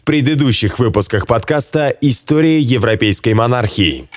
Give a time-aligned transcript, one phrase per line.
[0.00, 4.08] В предыдущих выпусках подкаста «История европейской монархии».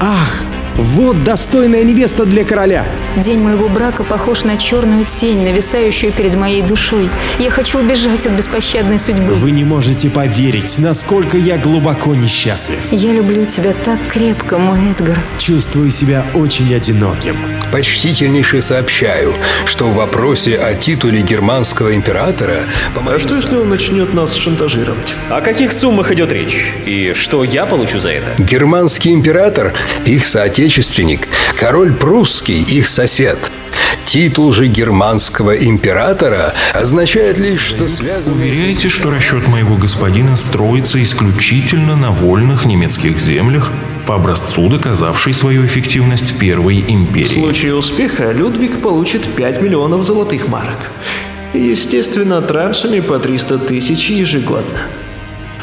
[0.00, 0.42] Ах,
[0.78, 2.86] вот достойная невеста для короля.
[3.16, 7.10] День моего брака похож на черную тень, нависающую перед моей душой.
[7.38, 9.34] Я хочу убежать от беспощадной судьбы.
[9.34, 12.78] Вы не можете поверить, насколько я глубоко несчастлив.
[12.90, 15.20] Я люблю тебя так крепко, мой Эдгар.
[15.38, 17.36] Чувствую себя очень одиноким.
[17.70, 19.34] Почтительнейше сообщаю,
[19.66, 22.64] что в вопросе о титуле германского императора...
[22.94, 25.14] А что, если он начнет нас шантажировать?
[25.28, 26.72] О каких суммах идет речь?
[26.86, 28.42] И что я получу за это?
[28.42, 29.74] Германский император,
[30.06, 33.50] их соотечественник, король прусский, их сосед.
[34.04, 38.34] Титул же германского императора означает лишь, что связан...
[38.34, 43.72] Уверяете, что расчет моего господина строится исключительно на вольных немецких землях,
[44.06, 47.40] по образцу доказавшей свою эффективность Первой В империи?
[47.40, 50.90] случае успеха Людвиг получит 5 миллионов золотых марок.
[51.54, 54.82] Естественно, траншами по 300 тысяч ежегодно.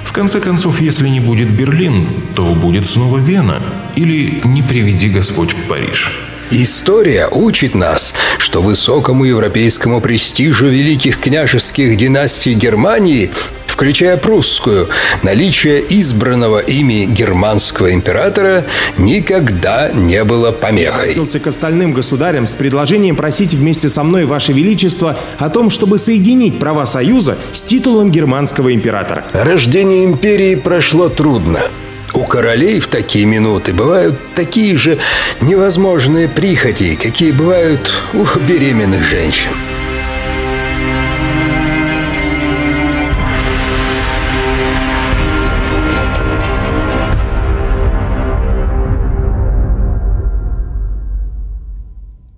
[0.03, 2.05] В конце концов, если не будет Берлин,
[2.35, 3.61] то будет снова Вена.
[3.95, 6.11] Или не приведи Господь Париж.
[6.51, 13.29] История учит нас, что высокому европейскому престижу великих княжеских династий Германии,
[13.67, 14.89] включая прусскую,
[15.21, 18.65] наличие избранного ими германского императора
[18.97, 21.03] никогда не было помехой.
[21.11, 25.99] Обратился к остальным государям с предложением просить вместе со мной, Ваше Величество, о том, чтобы
[25.99, 29.25] соединить права Союза с титулом германского императора.
[29.33, 31.59] Рождение империи прошло трудно.
[32.19, 34.99] У королей в такие минуты бывают такие же
[35.39, 39.51] невозможные прихоти, какие бывают у беременных женщин.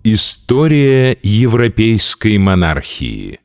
[0.04, 3.40] История европейской монархии.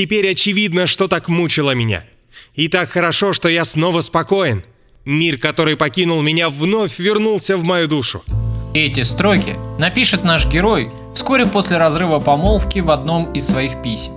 [0.00, 2.04] Теперь очевидно, что так мучило меня.
[2.54, 4.64] И так хорошо, что я снова спокоен.
[5.04, 8.24] Мир, который покинул меня, вновь вернулся в мою душу.
[8.72, 14.14] Эти строки напишет наш герой вскоре после разрыва помолвки в одном из своих писем.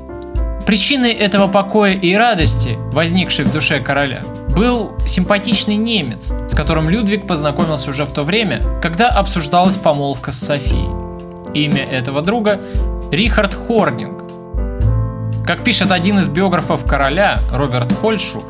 [0.66, 4.24] Причиной этого покоя и радости, возникшей в душе короля,
[4.56, 10.40] был симпатичный немец, с которым Людвиг познакомился уже в то время, когда обсуждалась помолвка с
[10.40, 10.88] Софией.
[11.54, 12.62] Имя этого друга–
[13.12, 14.23] Рихард Хорнинг.
[15.46, 18.44] Как пишет один из биографов короля, Роберт Хольшу,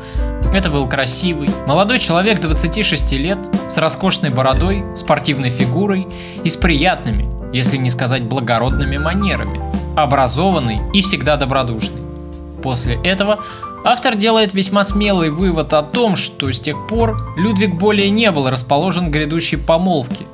[0.54, 3.38] это был красивый, молодой человек 26 лет,
[3.68, 6.06] с роскошной бородой, спортивной фигурой
[6.44, 9.60] и с приятными, если не сказать благородными манерами,
[9.96, 12.00] образованный и всегда добродушный.
[12.62, 13.40] После этого
[13.84, 18.48] автор делает весьма смелый вывод о том, что с тех пор Людвиг более не был
[18.48, 20.26] расположен к грядущей помолвке.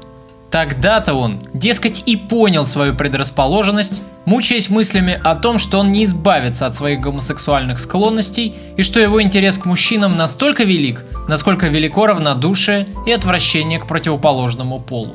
[0.51, 6.67] Тогда-то он, дескать, и понял свою предрасположенность, мучаясь мыслями о том, что он не избавится
[6.67, 12.89] от своих гомосексуальных склонностей и что его интерес к мужчинам настолько велик, насколько велико равнодушие
[13.07, 15.15] и отвращение к противоположному полу.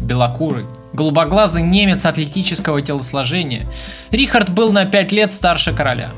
[0.00, 3.64] Белокурый, голубоглазый немец атлетического телосложения,
[4.10, 6.10] Рихард был на 5 лет старше короля.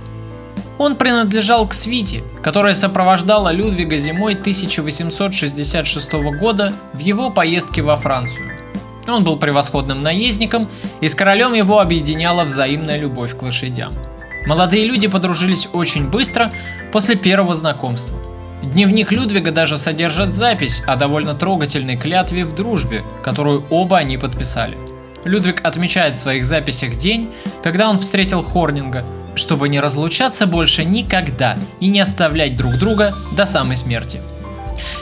[0.80, 8.50] Он принадлежал к свите, которая сопровождала Людвига зимой 1866 года в его поездке во Францию.
[9.06, 10.70] Он был превосходным наездником,
[11.02, 13.92] и с королем его объединяла взаимная любовь к лошадям.
[14.46, 16.50] Молодые люди подружились очень быстро
[16.92, 18.18] после первого знакомства.
[18.62, 24.78] Дневник Людвига даже содержит запись о довольно трогательной клятве в дружбе, которую оба они подписали.
[25.24, 27.28] Людвиг отмечает в своих записях день,
[27.62, 29.04] когда он встретил Хорнинга,
[29.34, 34.20] чтобы не разлучаться больше никогда и не оставлять друг друга до самой смерти.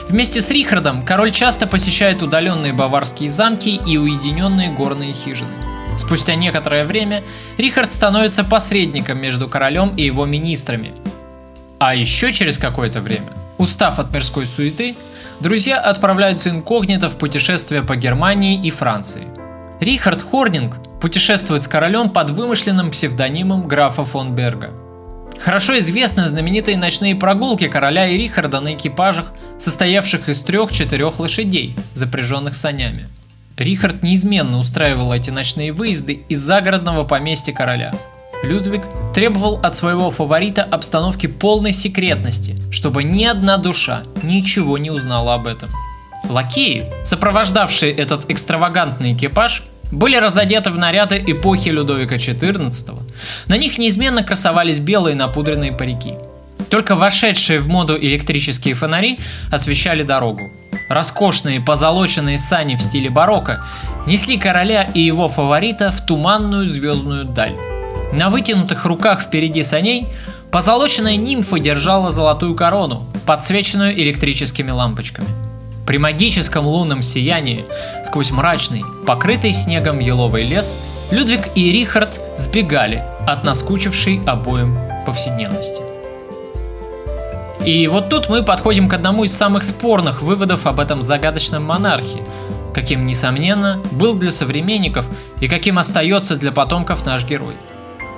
[0.07, 5.51] Вместе с Рихардом король часто посещает удаленные баварские замки и уединенные горные хижины.
[5.97, 7.23] Спустя некоторое время
[7.57, 10.93] Рихард становится посредником между королем и его министрами.
[11.77, 14.95] А еще через какое-то время, устав от мирской суеты,
[15.39, 19.27] друзья отправляются инкогнито в путешествие по Германии и Франции.
[19.79, 24.71] Рихард Хорнинг путешествует с королем под вымышленным псевдонимом графа фон Берга.
[25.39, 32.55] Хорошо известны знаменитые ночные прогулки короля и Рихарда на экипажах, состоявших из трех-четырех лошадей, запряженных
[32.55, 33.07] санями.
[33.57, 37.93] Рихард неизменно устраивал эти ночные выезды из загородного поместья короля.
[38.43, 45.33] Людвиг требовал от своего фаворита обстановки полной секретности, чтобы ни одна душа ничего не узнала
[45.35, 45.69] об этом.
[46.29, 52.99] Лакеи, сопровождавшие этот экстравагантный экипаж, были разодеты в наряды эпохи Людовика XIV.
[53.47, 56.13] На них неизменно красовались белые напудренные парики.
[56.69, 59.19] Только вошедшие в моду электрические фонари
[59.51, 60.51] освещали дорогу.
[60.89, 63.63] Роскошные позолоченные сани в стиле барокко
[64.05, 67.55] несли короля и его фаворита в туманную звездную даль.
[68.11, 70.07] На вытянутых руках впереди саней
[70.51, 75.48] позолоченная нимфа держала золотую корону, подсвеченную электрическими лампочками.
[75.89, 77.65] При магическом лунном сиянии,
[78.03, 84.77] сквозь мрачный, покрытый снегом еловый лес, Людвиг и Рихард сбегали от наскучившей обоим
[85.07, 85.81] повседневности.
[87.65, 92.23] И вот тут мы подходим к одному из самых спорных выводов об этом загадочном монархе,
[92.71, 95.07] каким, несомненно, был для современников
[95.39, 97.55] и каким остается для потомков наш герой.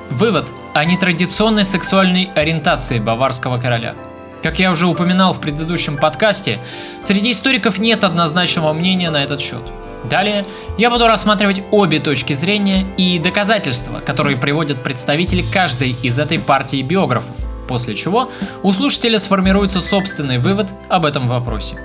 [0.09, 3.95] Вывод о нетрадиционной сексуальной ориентации баварского короля.
[4.43, 6.59] Как я уже упоминал в предыдущем подкасте,
[7.01, 9.61] среди историков нет однозначного мнения на этот счет.
[10.09, 10.45] Далее
[10.77, 16.81] я буду рассматривать обе точки зрения и доказательства, которые приводят представители каждой из этой партии
[16.81, 17.35] биографов–
[17.71, 18.29] после чего
[18.63, 21.77] у слушателя сформируется собственный вывод об этом вопросе.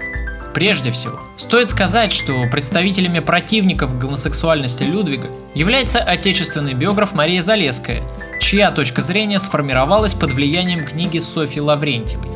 [0.52, 8.02] Прежде всего, стоит сказать, что представителями противников гомосексуальности Людвига является отечественный биограф Мария Залеская,
[8.40, 12.35] чья точка зрения сформировалась под влиянием книги Софьи Лаврентьевой.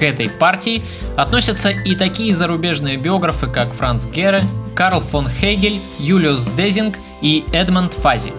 [0.00, 0.82] К этой партии
[1.18, 4.42] относятся и такие зарубежные биографы, как Франц Гере,
[4.74, 8.32] Карл фон Хегель, Юлиус Дезинг и Эдмонд Фази.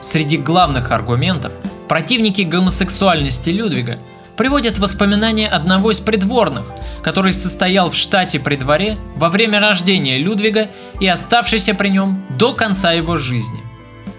[0.00, 1.52] Среди главных аргументов
[1.86, 4.00] Противники гомосексуальности Людвига
[4.36, 6.64] приводят воспоминания одного из придворных,
[7.04, 12.52] который состоял в штате при дворе во время рождения Людвига и оставшийся при нем до
[12.52, 13.60] конца его жизни.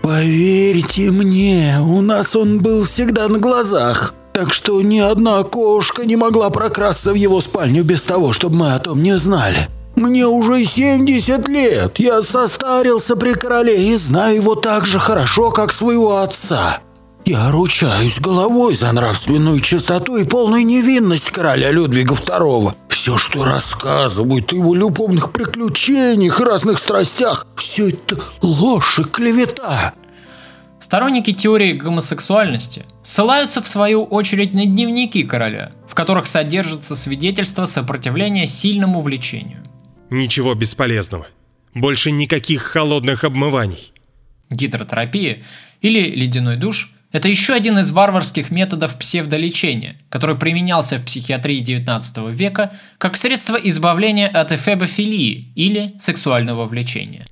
[0.02, 6.16] Поверьте мне, у нас он был всегда на глазах, так что ни одна кошка не
[6.16, 9.68] могла прокрасться в его спальню без того, чтобы мы о том не знали.
[9.96, 15.74] Мне уже 70 лет, я состарился при короле и знаю его так же хорошо, как
[15.74, 16.82] своего отца.
[17.26, 22.74] Я ручаюсь головой за нравственную чистоту и полную невинность короля Людвига II.
[22.90, 29.96] Все, что рассказывают о его любовных приключениях и разных страстях, все это ложь и клевета.
[30.80, 38.46] Сторонники теории гомосексуальности ссылаются в свою очередь на дневники короля, в которых содержатся свидетельства сопротивления
[38.46, 39.64] сильному влечению.
[40.10, 41.28] Ничего бесполезного.
[41.74, 43.92] Больше никаких холодных обмываний.
[44.50, 45.44] Гидротерапия
[45.82, 52.32] или ледяной душ– это еще один из варварских методов псевдолечения, который применялся в психиатрии XIX
[52.32, 57.26] века как средство избавления от эфебофилии или сексуального влечения.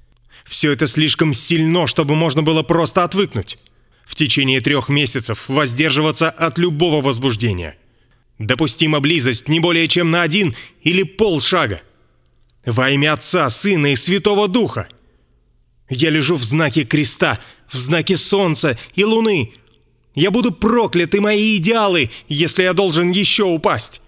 [0.45, 3.57] Все это слишком сильно, чтобы можно было просто отвыкнуть.
[4.05, 7.77] В течение трех месяцев воздерживаться от любого возбуждения.
[8.37, 11.81] Допустима близость не более чем на один или полшага.
[12.65, 14.87] Во имя Отца, Сына и Святого Духа.
[15.89, 19.51] Я лежу в знаке креста, в знаке солнца и луны–
[20.15, 24.01] я буду проклят и мои идеалы, если я должен еще упасть.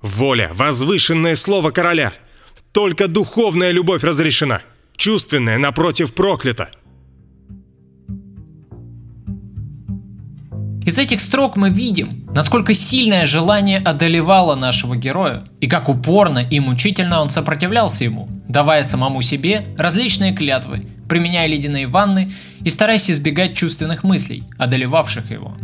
[0.00, 2.12] Воля, возвышенное слово короля.
[2.72, 4.62] Только духовная любовь разрешена.
[4.96, 6.70] Чувственная, напротив, проклята.
[10.84, 16.58] Из этих строк мы видим, насколько сильное желание одолевало нашего героя, и как упорно и
[16.58, 22.32] мучительно он сопротивлялся ему, давая самому себе различные клятвы, применяя ледяные ванны
[22.64, 25.56] и стараясь избегать чувственных мыслей, одолевавших его.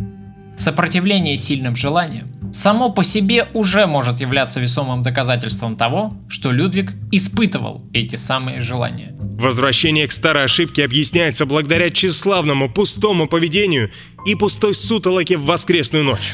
[0.59, 7.81] Сопротивление сильным желаниям само по себе уже может являться весомым доказательством того, что Людвиг испытывал
[7.93, 9.15] эти самые желания.
[9.21, 13.89] Возвращение к старой ошибке объясняется благодаря тщеславному пустому поведению
[14.25, 16.33] и пустой сутолоке в воскресную ночь.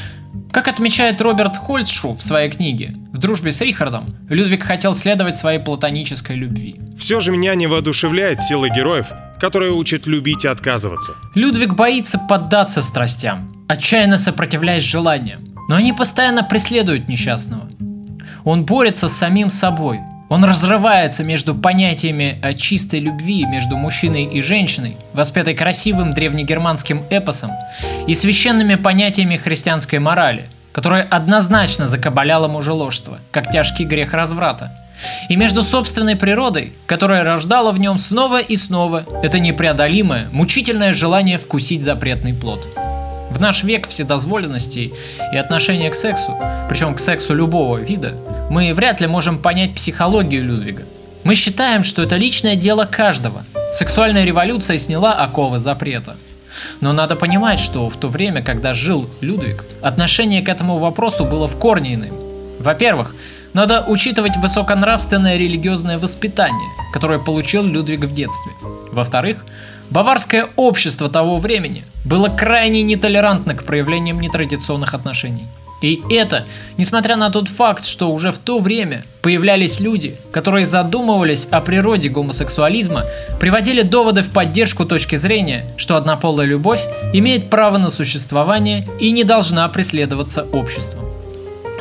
[0.50, 5.60] Как отмечает Роберт Хольцшу в своей книге «В дружбе с Рихардом», Людвиг хотел следовать своей
[5.60, 6.80] платонической любви.
[6.98, 9.06] Все же меня не воодушевляет сила героев,
[9.40, 11.14] которые учат любить и отказываться.
[11.34, 17.68] Людвиг боится поддаться страстям, отчаянно сопротивляясь желаниям, но они постоянно преследуют несчастного.
[18.44, 24.40] Он борется с самим собой, он разрывается между понятиями о чистой любви между мужчиной и
[24.40, 27.52] женщиной, воспетой красивым древнегерманским эпосом,
[28.08, 34.72] и священными понятиями христианской морали, которая однозначно закабаляла мужеложство, как тяжкий грех разврата.
[35.28, 41.38] И между собственной природой, которая рождала в нем снова и снова это непреодолимое, мучительное желание
[41.38, 42.66] вкусить запретный плод.
[43.30, 44.92] В наш век вседозволенности
[45.32, 46.34] и отношения к сексу,
[46.68, 48.14] причем к сексу любого вида,
[48.50, 50.84] мы вряд ли можем понять психологию Людвига.
[51.24, 53.44] Мы считаем, что это личное дело каждого.
[53.72, 56.16] Сексуальная революция сняла оковы запрета.
[56.80, 61.48] Но надо понимать, что в то время, когда жил Людвиг, отношение к этому вопросу было
[61.48, 62.14] в корне иным.
[62.60, 63.14] Во-первых,
[63.56, 68.52] надо учитывать высоконравственное религиозное воспитание, которое получил Людвиг в детстве.
[68.92, 69.46] Во-вторых,
[69.88, 75.46] Баварское общество того времени было крайне нетолерантно к проявлениям нетрадиционных отношений.
[75.80, 76.44] И это,
[76.76, 82.10] несмотря на тот факт, что уже в то время появлялись люди, которые задумывались о природе
[82.10, 83.04] гомосексуализма,
[83.40, 86.82] приводили доводы в поддержку точки зрения, что однополая любовь
[87.14, 91.06] имеет право на существование и не должна преследоваться обществом.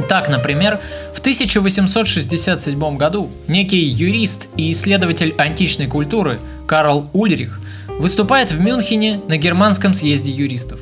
[0.08, 0.79] Так, например,
[1.25, 9.96] 1867 году некий юрист и исследователь античной культуры Карл Ульрих выступает в Мюнхене на германском
[9.96, 10.79] съезде юристов.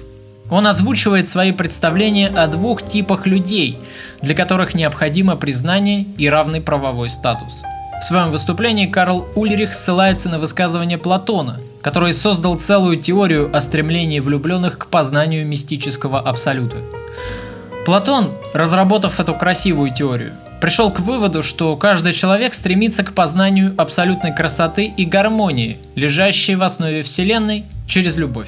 [0.50, 3.80] Он озвучивает свои представления о двух типах людей,
[4.22, 7.62] для которых необходимо признание и равный правовой статус.
[8.02, 14.20] В своем выступлении Карл Ульрих ссылается на высказывание Платона, который создал целую теорию о стремлении
[14.20, 16.80] влюбленных к познанию мистического абсолюта.
[17.86, 24.34] Платон, разработав эту красивую теорию, пришел к выводу, что каждый человек стремится к познанию абсолютной
[24.34, 28.48] красоты и гармонии, лежащей в основе Вселенной через любовь.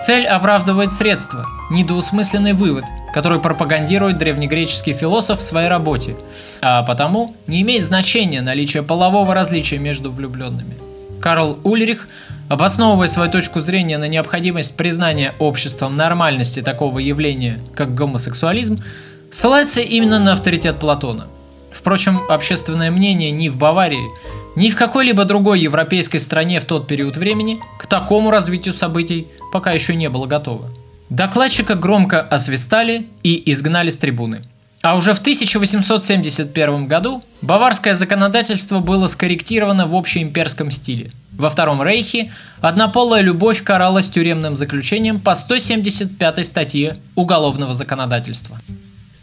[0.00, 6.16] Цель оправдывает средства, недвусмысленный вывод, который пропагандирует древнегреческий философ в своей работе,
[6.62, 10.76] а потому не имеет значения наличие полового различия между влюбленными.
[11.20, 12.08] Карл Ульрих,
[12.48, 18.82] обосновывая свою точку зрения на необходимость признания обществом нормальности такого явления, как гомосексуализм,
[19.30, 21.26] ссылается именно на авторитет Платона.
[21.72, 24.08] Впрочем, общественное мнение ни в Баварии,
[24.56, 29.72] ни в какой-либо другой европейской стране в тот период времени к такому развитию событий пока
[29.72, 30.68] еще не было готово.
[31.10, 34.42] Докладчика громко освистали и изгнали с трибуны.
[34.86, 41.10] А уже в 1871 году баварское законодательство было скорректировано в общеимперском стиле.
[41.32, 48.60] Во Втором Рейхе однополая любовь каралась тюремным заключением по 175 статье Уголовного законодательства.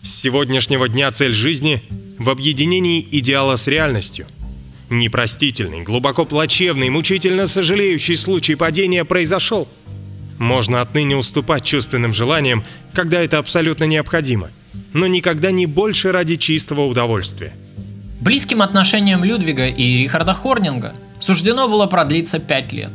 [0.02, 1.82] С сегодняшнего дня цель жизни
[2.20, 4.28] в объединении идеала с реальностью.
[4.90, 9.70] Непростительный, глубоко плачевный, мучительно сожалеющий случай падения произошел.
[10.40, 14.50] Можно отныне уступать чувственным желаниям, когда это абсолютно необходимо,
[14.94, 17.54] но никогда не больше ради чистого удовольствия.
[18.22, 22.92] Близким отношениям Людвига и Рихарда Хорнинга суждено было продлиться пять лет.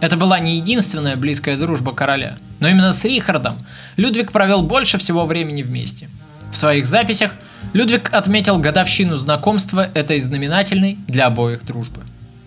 [0.00, 3.56] Это была не единственная близкая дружба короля, но именно с Рихардом
[3.96, 6.08] Людвиг провел больше всего времени вместе–
[6.54, 7.32] в своих записях
[7.72, 12.02] Людвиг отметил годовщину знакомства этой знаменательной для обоих дружбы.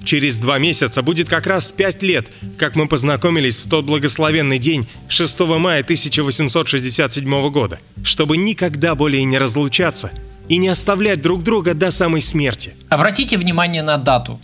[0.08, 4.88] Через два месяца будет как раз пять лет, как мы познакомились в тот благословенный день
[5.10, 10.12] 6 мая 1867 года, чтобы никогда более не разлучаться
[10.48, 12.74] и не оставлять друг друга до самой смерти.
[12.88, 14.40] Обратите внимание на дату.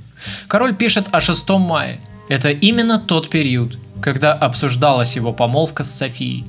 [0.50, 2.02] Король пишет о 6 мая.
[2.28, 6.44] Это именно тот период, когда обсуждалась его помолвка с Софией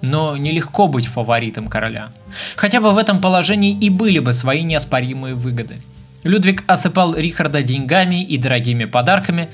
[0.00, 2.10] но нелегко быть фаворитом короля.
[2.56, 5.80] Хотя бы в этом положении и были бы свои неоспоримые выгоды.
[6.24, 9.50] Людвиг осыпал Рихарда деньгами и дорогими подарками,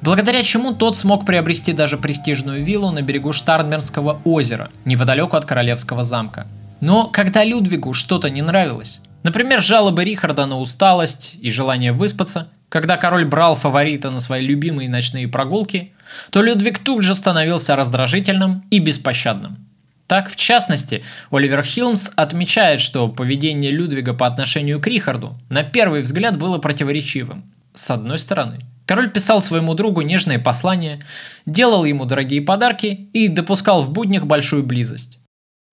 [0.00, 6.02] благодаря чему тот смог приобрести даже престижную виллу на берегу Штарнбернского озера, неподалеку от королевского
[6.02, 6.46] замка.
[6.80, 12.96] Но когда Людвигу что-то не нравилось, например, жалобы Рихарда на усталость и желание выспаться, когда
[12.96, 15.92] король брал фаворита на свои любимые ночные прогулки,
[16.30, 19.67] то Людвиг тут же становился раздражительным и беспощадным.
[20.08, 26.00] Так, в частности, Оливер Хилмс отмечает, что поведение Людвига по отношению к Рихарду на первый
[26.00, 27.52] взгляд было противоречивым.
[27.74, 31.04] С одной стороны, король писал своему другу нежные послания,
[31.44, 35.18] делал ему дорогие подарки и допускал в буднях большую близость.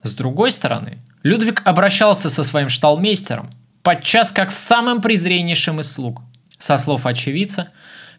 [0.03, 3.49] С другой стороны, Людвиг обращался со своим шталмейстером,
[3.83, 6.21] подчас как с самым презреннейшим из слуг.
[6.57, 7.69] Со слов очевидца,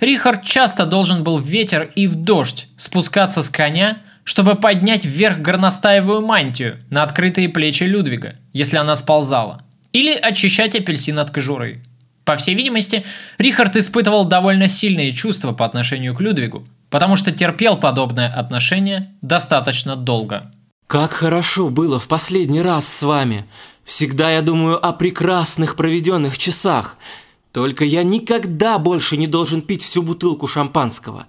[0.01, 5.39] Рихард часто должен был в ветер и в дождь спускаться с коня чтобы поднять вверх
[5.39, 11.85] горностаевую мантию на открытые плечи Людвига, если она сползала, или очищать апельсин от кожуры.
[12.25, 13.05] По всей видимости,
[13.39, 19.95] Рихард испытывал довольно сильные чувства по отношению к Людвигу, потому что терпел подобное отношение достаточно
[19.95, 20.53] долго.
[20.89, 23.47] Как хорошо было в последний раз с вами.
[23.85, 26.97] Всегда я думаю о прекрасных проведенных часах.
[27.53, 31.27] Только я никогда больше не должен пить всю бутылку шампанского.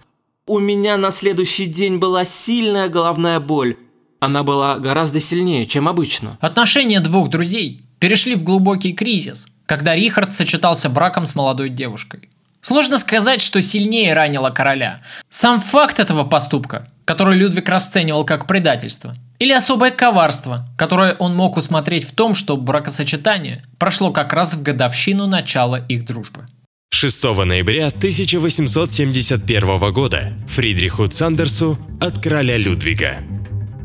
[0.50, 3.76] У меня на следующий день была сильная головная боль.
[4.22, 6.38] Она была гораздо сильнее, чем обычно.
[6.40, 12.30] Отношения двух друзей перешли в глубокий кризис, когда Рихард сочетался браком с молодой девушкой.
[12.62, 15.02] Сложно сказать, что сильнее ранило короля.
[15.28, 21.58] Сам факт этого поступка, который Людвиг расценивал как предательство, или особое коварство, которое он мог
[21.58, 26.48] усмотреть в том, что бракосочетание прошло как раз в годовщину начала их дружбы.
[27.00, 33.18] 6 ноября 1871 года Фридриху Цандерсу от короля Людвига.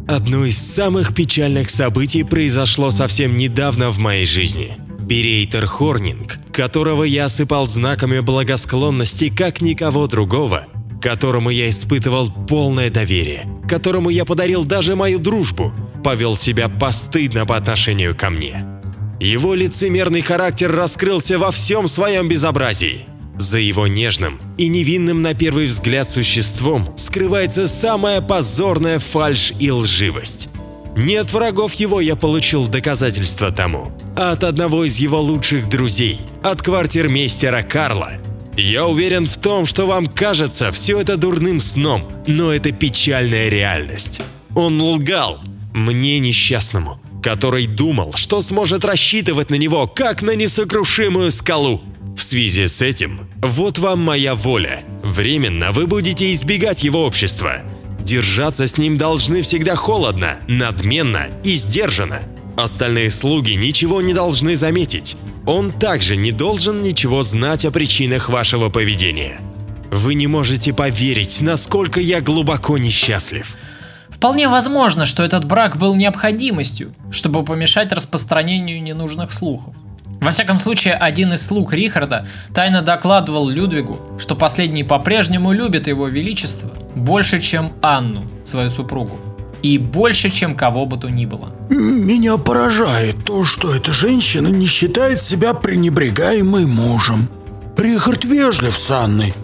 [0.08, 4.78] Одно из самых печальных событий произошло совсем недавно в моей жизни.
[5.00, 10.66] Берейтер Хорнинг, которого я осыпал знаками благосклонности как никого другого,
[11.02, 17.58] которому я испытывал полное доверие, которому я подарил даже мою дружбу, повел себя постыдно по
[17.58, 18.64] отношению ко мне.
[19.22, 23.06] Его лицемерный характер раскрылся во всем своем безобразии.
[23.38, 30.48] За его нежным и невинным на первый взгляд существом скрывается самая позорная фальшь и лживость.
[30.96, 36.20] Не от врагов его я получил доказательства тому, а от одного из его лучших друзей,
[36.42, 38.14] от квартирмейстера Карла.
[38.56, 44.20] Я уверен в том, что вам кажется все это дурным сном, но это печальная реальность.
[44.56, 45.38] Он лгал,
[45.72, 51.82] мне несчастному, который думал, что сможет рассчитывать на него, как на несокрушимую скалу.
[52.16, 54.82] В связи с этим, вот вам моя воля.
[55.02, 57.62] Временно вы будете избегать его общества.
[58.00, 62.22] Держаться с ним должны всегда холодно, надменно и сдержанно.
[62.56, 65.16] Остальные слуги ничего не должны заметить.
[65.46, 69.40] Он также не должен ничего знать о причинах вашего поведения.
[69.90, 73.54] Вы не можете поверить, насколько я глубоко несчастлив.
[74.22, 79.74] Вполне возможно, что этот брак был необходимостью, чтобы помешать распространению ненужных слухов.
[80.20, 86.06] Во всяком случае, один из слуг Рихарда тайно докладывал Людвигу, что последний по-прежнему любит его
[86.06, 89.18] величество больше, чем Анну, свою супругу,
[89.60, 91.52] и больше, чем кого бы то ни было.
[91.68, 97.28] Меня поражает то, что эта женщина не считает себя пренебрегаемой мужем.
[97.76, 99.34] Рихард вежлив с Анной,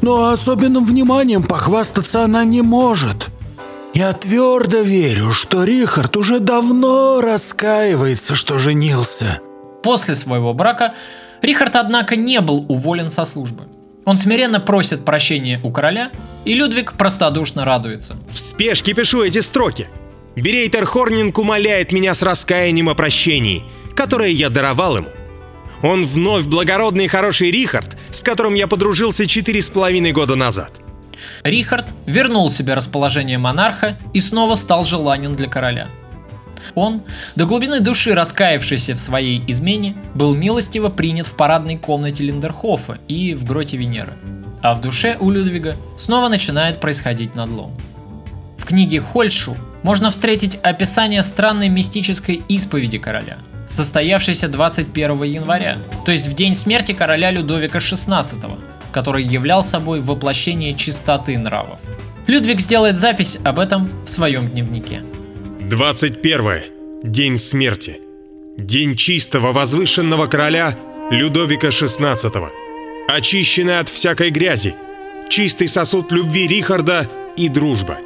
[0.00, 3.28] но особенным вниманием похвастаться она не может.
[3.94, 9.40] Я твердо верю, что Рихард уже давно раскаивается, что женился.
[9.82, 10.94] После своего брака
[11.42, 13.64] Рихард, однако, не был уволен со службы.
[14.04, 16.10] Он смиренно просит прощения у короля,
[16.44, 18.16] и Людвиг простодушно радуется.
[18.30, 19.88] В спешке пишу эти строки.
[20.36, 25.08] Берейтер Хорнинг умоляет меня с раскаянием о прощении, которое я даровал ему.
[25.82, 30.81] Он вновь благородный и хороший Рихард, с которым я подружился четыре с половиной года назад.
[31.44, 35.88] Рихард вернул себе расположение монарха и снова стал желанен для короля.
[36.74, 37.02] Он,
[37.36, 43.34] до глубины души раскаявшийся в своей измене, был милостиво принят в парадной комнате Линдерхофа и
[43.34, 44.14] в гроте Венеры.
[44.62, 47.76] А в душе у Людвига снова начинает происходить надлом.
[48.58, 56.28] В книге Хольшу можно встретить описание странной мистической исповеди короля, состоявшейся 21 января, то есть
[56.28, 58.60] в день смерти короля Людовика XVI,
[58.92, 61.80] который являл собой воплощение чистоты нравов.
[62.26, 65.02] Людвиг сделает запись об этом в своем дневнике.
[65.68, 66.62] 21.
[67.02, 67.98] День смерти.
[68.56, 70.76] День чистого возвышенного короля
[71.10, 72.50] Людовика XVI.
[73.08, 74.74] Очищенный от всякой грязи.
[75.28, 77.98] Чистый сосуд любви Рихарда и дружба.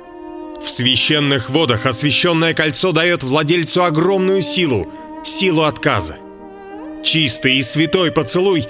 [0.62, 4.90] В священных водах освященное кольцо дает владельцу огромную силу,
[5.24, 6.16] силу отказа.
[7.04, 8.64] Чистый и святой поцелуй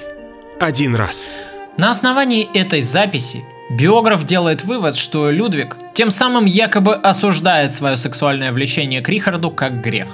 [0.58, 1.30] один раз.
[1.76, 8.50] На основании этой записи биограф делает вывод, что Людвиг тем самым якобы осуждает свое сексуальное
[8.50, 10.08] влечение к Рихарду как грех.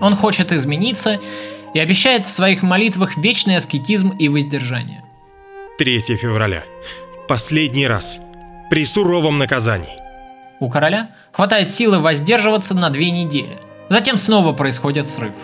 [0.00, 1.18] Он хочет измениться
[1.74, 5.02] и обещает в своих молитвах вечный аскетизм и воздержание.
[5.78, 6.62] 3 февраля.
[7.26, 8.20] Последний раз.
[8.70, 9.98] При суровом наказании.
[10.60, 13.58] У короля хватает силы воздерживаться на две недели.
[13.88, 15.34] Затем снова происходит срыв.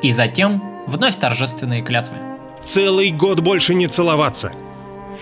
[0.00, 2.18] И затем вновь торжественные клятвы.
[2.62, 4.52] Целый год больше не целоваться–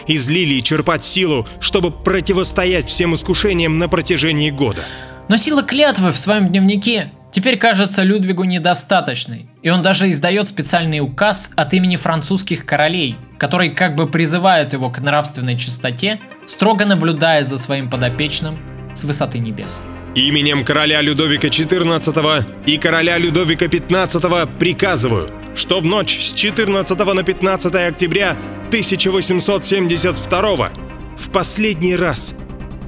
[0.07, 4.83] из лилии черпать силу, чтобы противостоять всем искушениям на протяжении года.
[5.29, 11.01] Но сила клятвы в своем дневнике теперь кажется Людвигу недостаточной, и он даже издает специальный
[11.01, 17.43] указ от имени французских королей, который как бы призывают его к нравственной чистоте, строго наблюдая
[17.43, 18.59] за своим подопечным
[18.95, 19.83] с высоты небес.
[20.15, 27.25] Именем короля Людовика XIV и короля Людовика XV приказываю, что в ночь с 14 на
[27.25, 28.37] 15 октября
[28.69, 30.71] 1872
[31.17, 32.33] в последний раз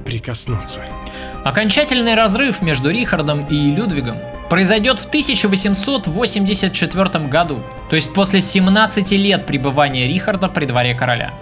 [0.05, 0.79] прикоснуться.
[1.43, 9.45] Окончательный разрыв между Рихардом и Людвигом произойдет в 1884 году, то есть после 17 лет
[9.45, 11.33] пребывания Рихарда при дворе короля.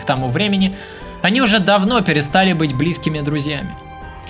[0.00, 0.74] К тому времени
[1.22, 3.76] они уже давно перестали быть близкими друзьями,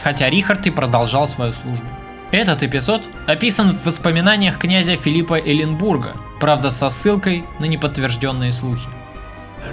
[0.03, 1.87] хотя Рихард и продолжал свою службу.
[2.31, 8.89] Этот эпизод описан в воспоминаниях князя Филиппа Эленбурга, правда со ссылкой на неподтвержденные слухи.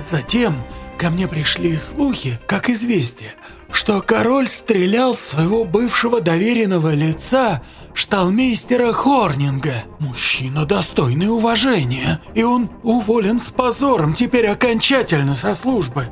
[0.09, 0.55] Затем
[0.97, 3.33] ко мне пришли слухи, как известие,
[3.71, 7.61] что король стрелял в своего бывшего доверенного лица,
[7.93, 9.83] шталмейстера Хорнинга.
[9.99, 16.07] Мужчина достойный уважения, и он уволен с позором теперь окончательно со службы.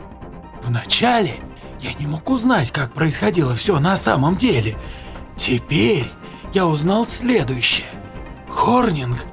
[0.61, 1.35] Вначале
[1.83, 4.77] я не мог узнать, как происходило все на самом деле.
[5.35, 6.09] Теперь
[6.53, 7.87] я узнал следующее.
[8.49, 9.25] Хорнинг,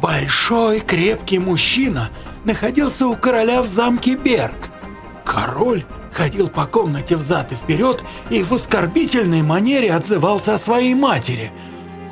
[0.00, 2.08] большой крепкий мужчина,
[2.44, 4.70] находился у короля в замке Берг.
[5.24, 11.52] Король ходил по комнате взад и вперед и в оскорбительной манере отзывался о своей матери.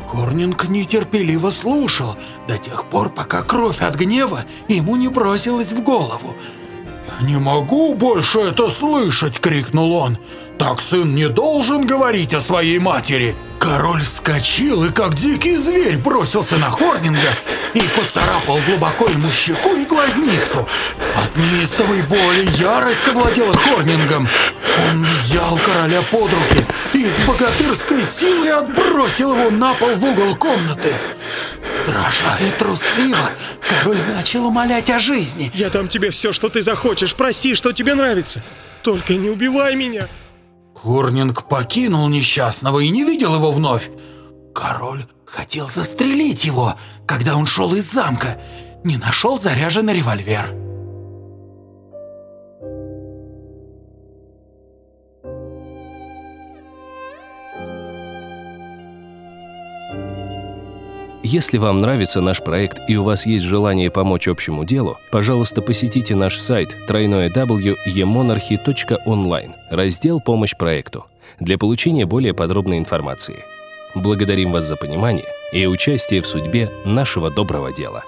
[0.06, 6.36] Хорнинг нетерпеливо слушал до тех пор, пока кровь от гнева ему не бросилась в голову.
[7.20, 10.18] «Я не могу больше это слышать!»— крикнул он.
[10.58, 16.56] «Так сын не должен говорить о своей матери!» Король вскочил и как дикий зверь бросился
[16.56, 17.30] на Хорнинга
[17.74, 20.68] и поцарапал глубоко ему щеку и глазницу.
[21.16, 24.28] От неистовой боли ярость овладела Хорнингом.
[24.90, 26.64] Он взял короля под руки
[26.96, 30.94] и с богатырской силой отбросил его на пол в угол комнаты.
[31.86, 33.30] Дрожа и трусливо,
[33.60, 35.50] король начал умолять о жизни.
[35.54, 37.14] «Я дам тебе все, что ты захочешь.
[37.14, 38.42] Проси, что тебе нравится.
[38.82, 40.08] Только не убивай меня!»
[40.74, 43.90] Хорнинг покинул несчастного и не видел его вновь.
[44.54, 48.40] Король хотел застрелить его, когда он шел из замка.
[48.84, 50.65] Не нашел заряженный револьвер.
[61.28, 66.14] Если вам нравится наш проект и у вас есть желание помочь общему делу, пожалуйста, посетите
[66.14, 71.06] наш сайт www.emonarchy.online, раздел «Помощь проекту»
[71.40, 73.44] для получения более подробной информации.
[73.96, 78.04] Благодарим вас за понимание и участие в судьбе нашего доброго дела.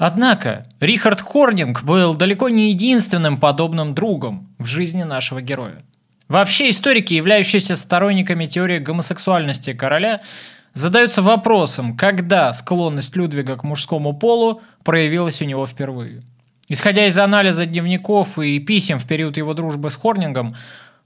[0.00, 5.82] Однако, Рихард Хорнинг был далеко не единственным подобным другом в жизни нашего героя.
[6.26, 10.22] Вообще, историки, являющиеся сторонниками теории гомосексуальности короля,
[10.72, 16.20] задаются вопросом, когда склонность Людвига к мужскому полу проявилась у него впервые.
[16.68, 20.54] Исходя из анализа дневников и писем в период его дружбы с Хорнингом,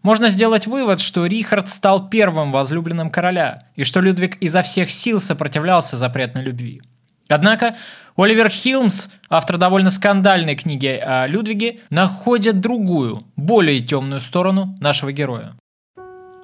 [0.02, 5.18] можно сделать вывод, что Рихард стал первым возлюбленным короля, и что Людвиг изо всех сил
[5.18, 6.80] сопротивлялся запретной любви.
[7.28, 7.76] Однако
[8.16, 15.54] Оливер Хилмс, автор довольно скандальной книги о Людвиге, находит другую, более темную сторону нашего героя.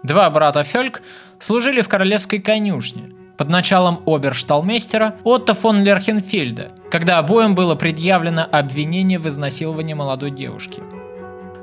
[0.03, 1.01] Два брата Фельк
[1.39, 9.21] служили в королевской конюшне под началом обершталмейстера Отто фон Лерхенфельда, когда обоим было предъявлено обвинение
[9.21, 10.83] в изнасиловании молодой девушки.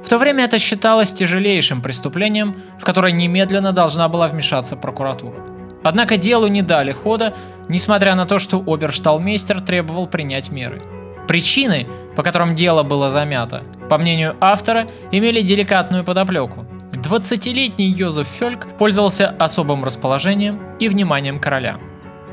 [0.05, 5.56] В то время это считалось тяжелейшим преступлением, в которое немедленно должна была вмешаться прокуратура.
[5.87, 7.33] Однако делу не дали хода,
[7.69, 10.81] несмотря на то, что обершталмейстер требовал принять меры.
[11.29, 16.65] Причины, по которым дело было замято, по мнению автора, имели деликатную подоплеку.
[16.91, 21.79] 20-летний Йозеф Фельк пользовался особым расположением и вниманием короля.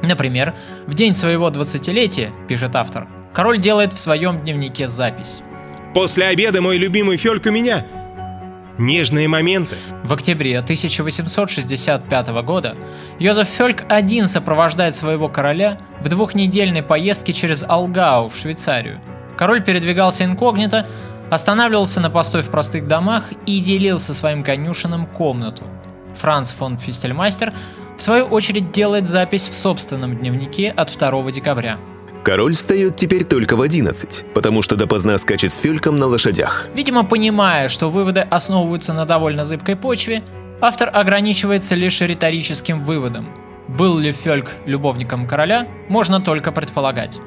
[0.02, 0.52] Например,
[0.88, 5.42] в день своего 20-летия, пишет автор, король делает в своем дневнике запись.
[5.94, 7.86] «После обеда мой любимый Фельк у меня
[8.78, 9.76] нежные моменты.
[10.02, 12.76] В октябре 1865 года
[13.18, 19.00] Йозеф Фельк один сопровождает своего короля в двухнедельной поездке через Алгау в Швейцарию.
[19.36, 20.86] Король передвигался инкогнито,
[21.30, 25.64] останавливался на постой в простых домах и делил со своим конюшином комнату.
[26.16, 27.52] Франц фон Фистельмастер
[27.96, 31.78] в свою очередь делает запись в собственном дневнике от 2 декабря.
[32.24, 36.68] Король встает теперь только в 11, потому что допоздна скачет с фельком на лошадях.
[36.74, 40.22] Видимо, понимая, что выводы основываются на довольно зыбкой почве,
[40.62, 43.28] автор ограничивается лишь риторическим выводом.
[43.68, 47.20] Был ли Фельк любовником короля, можно только предполагать.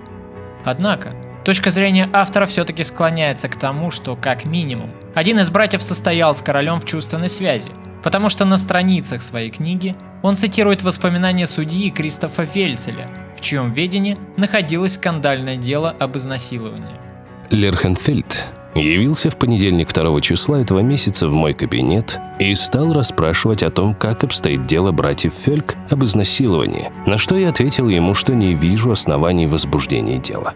[0.65, 1.13] Однако,
[1.45, 6.41] точка зрения автора все-таки склоняется к тому, что, как минимум, один из братьев состоял с
[6.41, 7.69] королем в чувственной связи,
[8.01, 14.17] потому что на страницах своей книги он цитирует воспоминания судьи Кристофа Вельцеля, в чьем ведении
[14.35, 16.97] находилось скандальное дело об изнасиловании.
[17.49, 18.43] Лерхенфельд
[18.75, 23.95] явился в понедельник 2 числа этого месяца в мой кабинет и стал расспрашивать о том,
[23.95, 28.91] как обстоит дело братьев Фельк об изнасиловании, на что я ответил ему, что не вижу
[28.91, 30.53] оснований возбуждения дела.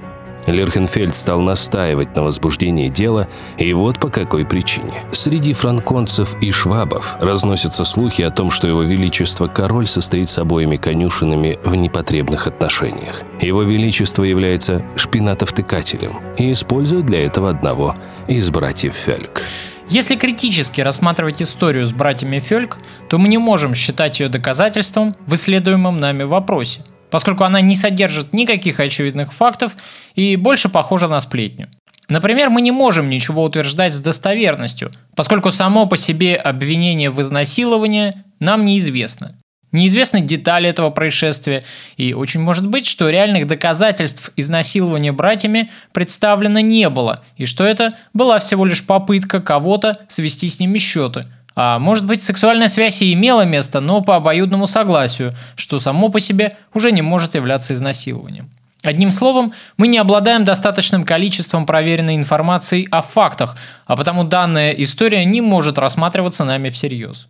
[0.48, 3.28] Лерхенфельд стал настаивать на возбуждении дела,
[3.58, 4.94] и вот по какой причине.
[5.12, 10.76] Среди франконцев и швабов разносятся слухи о том, что его величество король состоит с обоими
[10.78, 13.22] конюшинами в непотребных отношениях.
[13.40, 17.96] Его величество является шпинатовтыкателем и использует для этого одного
[18.28, 19.44] из братьев Фельк.
[19.90, 22.78] Если критически рассматривать историю с братьями Фельк,
[23.10, 28.34] то мы не можем считать ее доказательством в исследуемом нами вопросе поскольку она не содержит
[28.34, 29.76] никаких очевидных фактов
[30.16, 31.68] и больше похожа на сплетню.
[32.08, 38.16] Например, мы не можем ничего утверждать с достоверностью, поскольку само по себе обвинение в изнасиловании
[38.40, 39.38] нам неизвестно.
[39.72, 41.64] Неизвестны детали этого происшествия,
[41.96, 47.92] и очень может быть, что реальных доказательств изнасилования братьями представлено не было, и что это
[48.14, 51.26] была всего лишь попытка кого-то свести с ними счеты,
[51.64, 56.20] А может быть, сексуальная связь и имела место, но по обоюдному согласию, что само по
[56.20, 58.50] себе уже не может являться изнасилованием.
[58.82, 65.24] Одним словом, мы не обладаем достаточным количеством проверенной информации о фактах, а потому данная история
[65.24, 67.28] не может рассматриваться нами всерьез.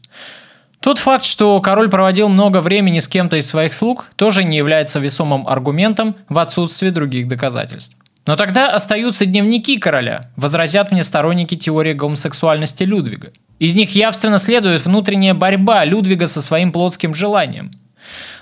[0.79, 5.01] Тот факт, что король проводил много времени с кем-то из своих слуг, тоже не является
[5.01, 7.97] весомым аргументом в отсутствии других доказательств.
[8.25, 13.31] Но тогда остаются дневники короля, возразят мне сторонники теории гомосексуальности Людвига.
[13.57, 17.71] Из них явственно следует внутренняя борьба Людвига со своим плотским желанием.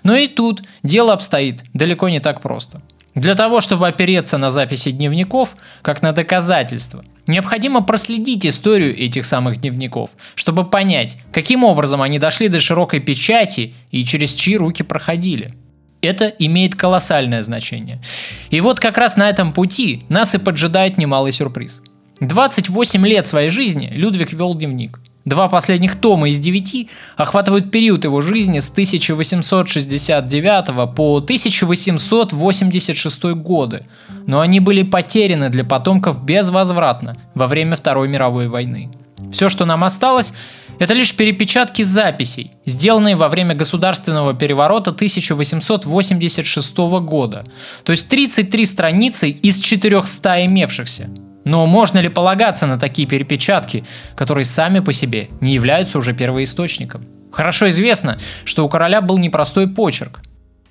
[0.03, 2.81] Но и тут дело обстоит далеко не так просто.
[3.15, 9.59] Для того, чтобы опереться на записи дневников, как на доказательство, необходимо проследить историю этих самых
[9.59, 15.53] дневников, чтобы понять, каким образом они дошли до широкой печати и через чьи руки проходили.
[16.01, 18.01] Это имеет колоссальное значение.
[18.49, 21.81] И вот как раз на этом пути нас и поджидает немалый сюрприз.
[22.21, 24.99] 28 лет своей жизни Людвиг вел дневник.
[25.25, 33.85] Два последних тома из девяти охватывают период его жизни с 1869 по 1886 годы,
[34.25, 38.89] но они были потеряны для потомков безвозвратно во время Второй мировой войны.
[39.31, 40.33] Все, что нам осталось,
[40.79, 47.45] это лишь перепечатки записей, сделанные во время государственного переворота 1886 года,
[47.83, 51.09] то есть 33 страницы из 400 имевшихся.
[51.45, 53.83] Но можно ли полагаться на такие перепечатки,
[54.15, 57.05] которые сами по себе не являются уже первоисточником?
[57.31, 60.21] Хорошо известно, что у короля был непростой почерк.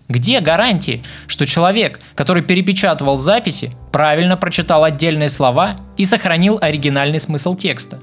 [0.09, 7.55] Где гарантии, что человек, который перепечатывал записи, правильно прочитал отдельные слова и сохранил оригинальный смысл
[7.55, 7.99] текста?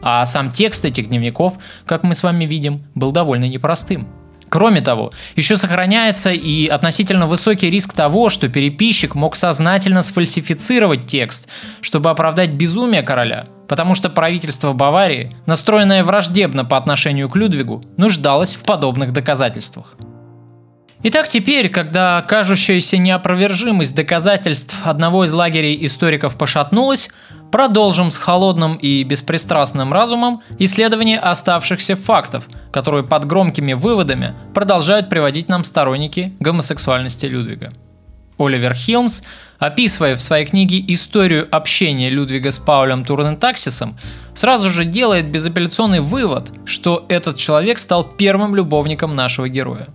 [0.00, 4.08] А сам текст этих дневников, как мы с вами видим, был довольно непростым.
[4.48, 11.48] Кроме того, еще сохраняется и относительно высокий риск того, что переписчик мог сознательно сфальсифицировать текст,
[11.82, 18.54] чтобы оправдать безумие короля, потому что правительство Баварии, настроенное враждебно по отношению к Людвигу, нуждалось
[18.54, 19.96] в подобных доказательствах.
[21.00, 27.08] Итак, теперь, когда кажущаяся неопровержимость доказательств одного из лагерей историков пошатнулась,
[27.52, 35.48] продолжим с холодным и беспристрастным разумом исследование оставшихся фактов, которые под громкими выводами продолжают приводить
[35.48, 37.72] нам сторонники гомосексуальности Людвига.
[38.36, 39.22] Оливер Хилмс,
[39.60, 43.96] описывая в своей книге историю общения Людвига с Паулем Турнентаксисом,
[44.34, 49.86] сразу же делает безапелляционный вывод, что этот человек стал первым любовником нашего героя.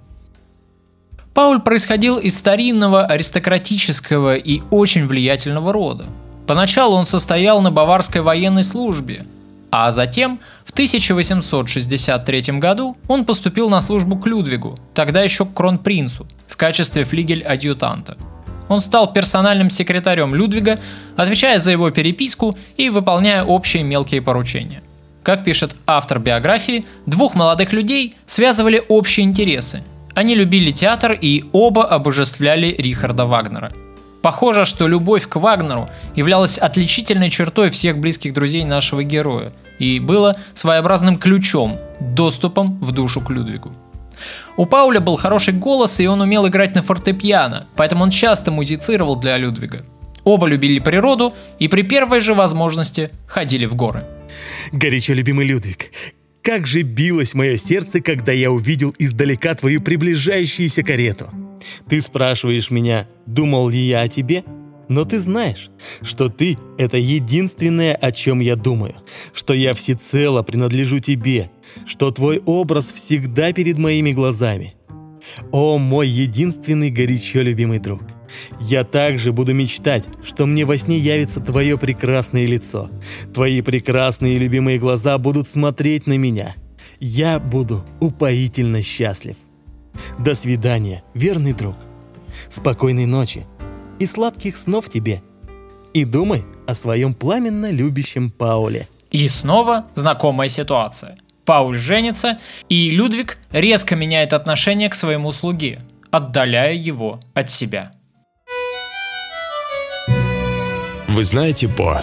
[1.34, 6.06] Пауль происходил из старинного аристократического и очень влиятельного рода.
[6.46, 9.26] Поначалу он состоял на баварской военной службе,
[9.72, 16.28] а затем в 1863 году он поступил на службу к Людвигу, тогда еще к кронпринцу,
[16.48, 18.15] в качестве флигель-адъютанта.
[18.69, 20.80] Он стал персональным секретарем Людвига,
[21.15, 24.84] отвечая за его переписку и выполняя общие мелкие поручения.
[25.24, 29.82] Как пишет автор биографии, двух молодых людей связывали общие интересы–
[30.15, 33.73] они любили театр и оба обожествляли Рихарда Вагнера.
[34.21, 40.38] Похоже, что любовь к Вагнеру являлась отличительной чертой всех близких друзей нашего героя и было
[40.54, 43.73] своеобразным ключом, доступом в душу к Людвигу.
[44.56, 49.17] У Пауля был хороший голос, и он умел играть на фортепиано, поэтому он часто музицировал
[49.17, 49.84] для Людвига.
[50.23, 54.06] Оба любили природу и при первой же возможности ходили в горы.
[54.71, 55.91] Горячо любимый Людвиг,
[56.44, 61.32] как же билось мое сердце, когда я увидел издалека твою приближающуюся карету.
[61.90, 64.44] Ты спрашиваешь меня, думал ли я о тебе?
[64.90, 68.96] Но ты знаешь, что ты— это единственное, о чем я думаю,
[69.34, 71.50] что я всецело принадлежу тебе,
[71.86, 74.76] что твой образ всегда перед моими глазами.
[75.52, 78.02] О, мой единственный горячо любимый друг!
[78.60, 82.89] Я также буду мечтать, что мне во сне явится твое прекрасное лицо.
[83.34, 86.56] Твои прекрасные любимые глаза будут смотреть на меня.
[87.00, 89.38] Я буду упоительно счастлив.
[90.19, 91.76] До свидания, верный друг.
[92.50, 93.46] Спокойной ночи
[94.00, 95.22] и сладких снов тебе.
[95.93, 98.88] И думай о своем пламенно любящем Пауле.
[99.12, 101.17] И снова знакомая ситуация.
[101.46, 107.93] Пауль женится, и Людвиг резко меняет отношение к своему слуге, отдаляя его от себя.
[111.13, 112.02] Вы знаете По?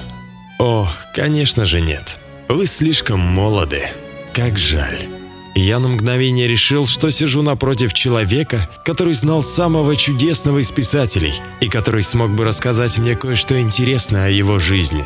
[0.60, 2.16] О, конечно же нет.
[2.48, 3.88] Вы слишком молоды.
[4.32, 5.00] Как жаль.
[5.56, 11.68] Я на мгновение решил, что сижу напротив человека, который знал самого чудесного из писателей и
[11.68, 15.04] который смог бы рассказать мне кое-что интересное о его жизни.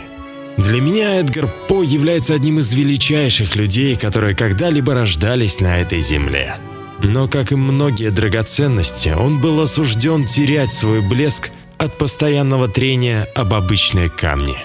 [0.58, 6.56] Для меня Эдгар По является одним из величайших людей, которые когда-либо рождались на этой земле.
[7.02, 13.54] Но, как и многие драгоценности, он был осужден терять свой блеск от постоянного трения об
[13.54, 14.56] обычные камни.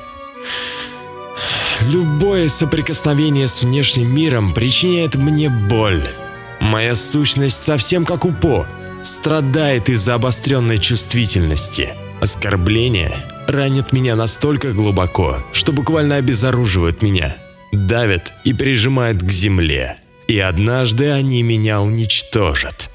[1.91, 6.07] любое соприкосновение с внешним миром причиняет мне боль.
[6.59, 8.67] Моя сущность совсем как у По,
[9.03, 11.93] страдает из-за обостренной чувствительности.
[12.21, 13.13] Оскорбление
[13.47, 17.35] ранит меня настолько глубоко, что буквально обезоруживает меня,
[17.71, 19.97] давит и прижимает к земле.
[20.27, 22.88] И однажды они меня уничтожат.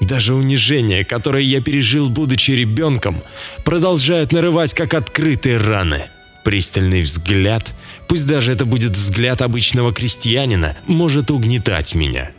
[0.00, 3.22] Даже унижение, которое я пережил, будучи ребенком,
[3.64, 6.04] продолжает нарывать как открытые раны.
[6.44, 7.74] Пристальный взгляд,
[8.06, 12.30] пусть даже это будет взгляд обычного крестьянина, может угнетать меня.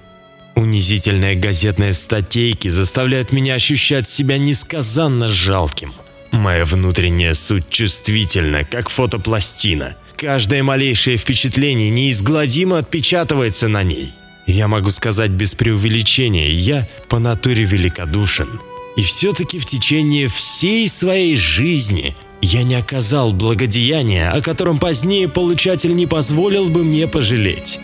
[0.55, 5.93] Унизительные газетные статейки заставляют меня ощущать себя несказанно жалким.
[6.31, 9.95] Моя внутренняя суть чувствительна, как фотопластина.
[10.15, 14.13] Каждое малейшее впечатление неизгладимо отпечатывается на ней.
[14.49, 18.59] Я могу сказать без преувеличения, я по натуре великодушен.
[18.97, 25.95] И все-таки в течение всей своей жизни я не оказал благодеяния, о котором позднее получатель
[25.95, 27.79] не позволил бы мне пожалеть.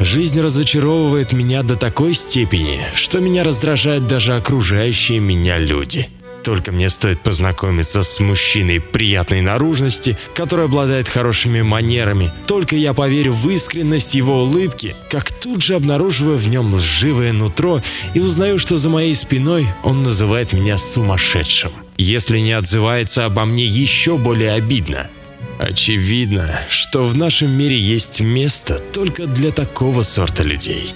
[0.00, 6.08] Жизнь разочаровывает меня до такой степени, что меня раздражают даже окружающие меня люди–
[6.46, 13.32] только мне стоит познакомиться с мужчиной приятной наружности, который обладает хорошими манерами, только я поверю
[13.32, 17.80] в искренность его улыбки, как тут же обнаруживаю в нем лживое нутро
[18.14, 21.72] и узнаю, что за моей спиной он называет меня сумасшедшим.
[21.96, 25.10] Если не отзывается обо мне еще более обидно.
[25.58, 30.94] Очевидно, что в нашем мире есть место только для такого сорта людей.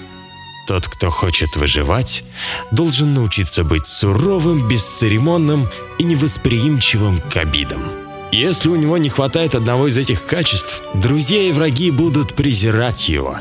[0.71, 2.23] Тот, кто хочет выживать,
[2.71, 7.83] должен научиться быть суровым, бесцеремонным и невосприимчивым к обидам.
[8.31, 13.39] Если у него не хватает одного из этих качеств, друзья и враги будут презирать его.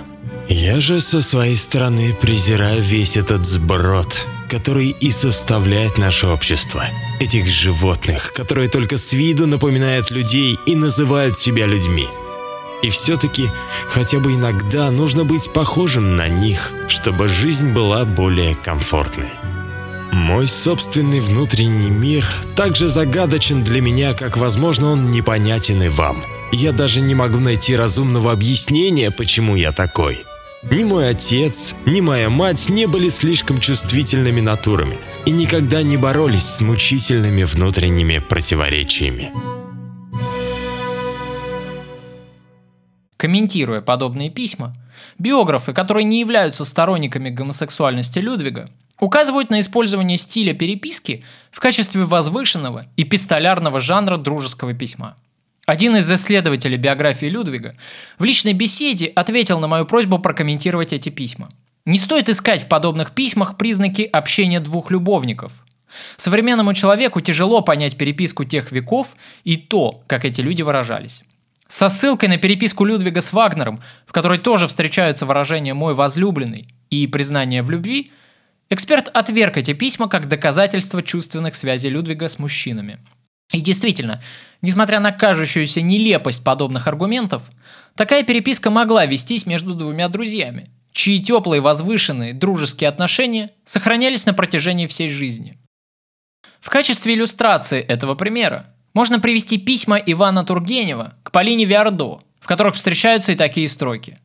[0.47, 6.83] Я же со своей стороны презираю весь этот сброд, который и составляет наше общество.
[7.19, 12.07] Этих животных, которые только с виду напоминают людей и называют себя людьми–
[12.81, 13.49] и все-таки
[13.87, 19.31] хотя бы иногда нужно быть похожим на них, чтобы жизнь была более комфортной.
[20.11, 26.23] Мой собственный внутренний мир так же загадочен для меня, как, возможно, он непонятен и вам.
[26.51, 30.25] Я даже не могу найти разумного объяснения, почему я такой.
[30.63, 36.43] Ни мой отец, ни моя мать не были слишком чувствительными натурами и никогда не боролись
[36.43, 39.31] с мучительными внутренними противоречиями.
[43.19, 44.73] Комментируя подобные письма,
[45.17, 52.85] биографы, которые не являются сторонниками гомосексуальности Людвига, указывают на использование стиля переписки в качестве возвышенного
[52.95, 55.17] и пистолярного жанра дружеского письма.
[55.65, 57.75] Один из исследователей биографии Людвига
[58.19, 61.49] в личной беседе ответил на мою просьбу прокомментировать эти письма.
[61.83, 65.51] Не стоит искать в подобных письмах признаки общения двух любовников.
[66.15, 71.25] Современному человеку тяжело понять переписку тех веков и то, как эти люди выражались.
[71.69, 77.05] Со ссылкой на переписку Людвига с Вагнером, в которой тоже встречаются выражения «мой возлюбленный» и
[77.05, 78.11] признание в любви,
[78.71, 82.97] эксперт отверг эти письма как доказательство чувственных связей Людвига с мужчинами.
[83.53, 84.19] И действительно,
[84.63, 87.43] несмотря на кажущуюся нелепость подобных аргументов,
[87.95, 94.87] такая переписка могла вестись между двумя друзьями, чьи теплые, возвышенные, дружеские отношения сохранялись на протяжении
[94.87, 95.59] всей жизни.
[96.61, 102.75] В качестве иллюстрации этого примера можно привести письма Ивана Тургенева к Полине Виардо, в которых
[102.75, 104.19] встречаются и такие строки.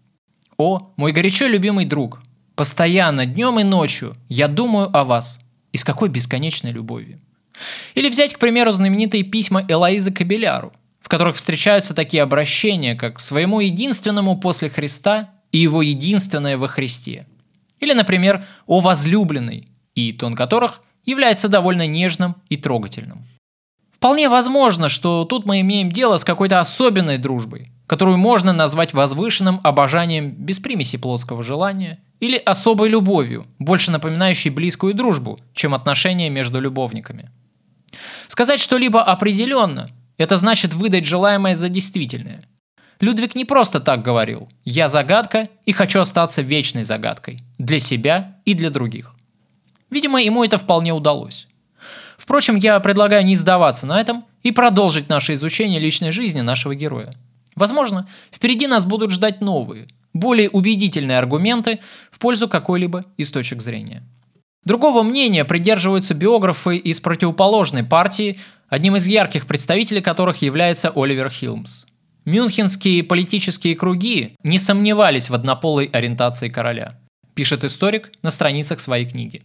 [0.57, 2.21] «О, мой горячо любимый друг,
[2.55, 5.41] постоянно, днем и ночью, я думаю о вас.
[5.73, 7.21] И с какой бесконечной любовью».
[7.95, 13.61] Или взять, к примеру, знаменитые письма Элоизы Кабеляру, в которых встречаются такие обращения, как «своему
[13.61, 17.27] единственному после Христа» и «его единственное во Христе».
[17.81, 23.25] Или, например, «о возлюбленной», и тон которых является довольно нежным и трогательным.
[24.05, 29.63] Вполне возможно, что тут мы имеем дело с какой-то особенной дружбой, которую можно назвать возвышенным
[29.65, 36.61] обожанием без примеси плотского желания или особой любовью, больше напоминающей близкую дружбу, чем отношения между
[36.61, 37.31] любовниками.
[38.29, 42.45] Сказать что-либо определенно– это значит выдать желаемое за действительное.
[43.01, 48.53] Людвиг не просто так говорил «я загадка и хочу остаться вечной загадкой» для себя и
[48.53, 49.15] для других.
[49.89, 51.49] Видимо, ему это вполне удалось.
[52.25, 57.15] Впрочем, я предлагаю не сдаваться на этом и продолжить наше изучение личной жизни нашего героя.
[57.55, 64.03] Возможно, впереди нас будут ждать новые, более убедительные аргументы в пользу какой-либо из точек зрения.
[64.65, 71.85] Другого мнения придерживаются биографы из противоположной партии, одним из ярких представителей которых является Оливер Хилмс.
[72.25, 76.99] Мюнхенские политические круги не сомневались в однополой ориентации короля,
[77.35, 79.43] пишет историк на страницах своей книги.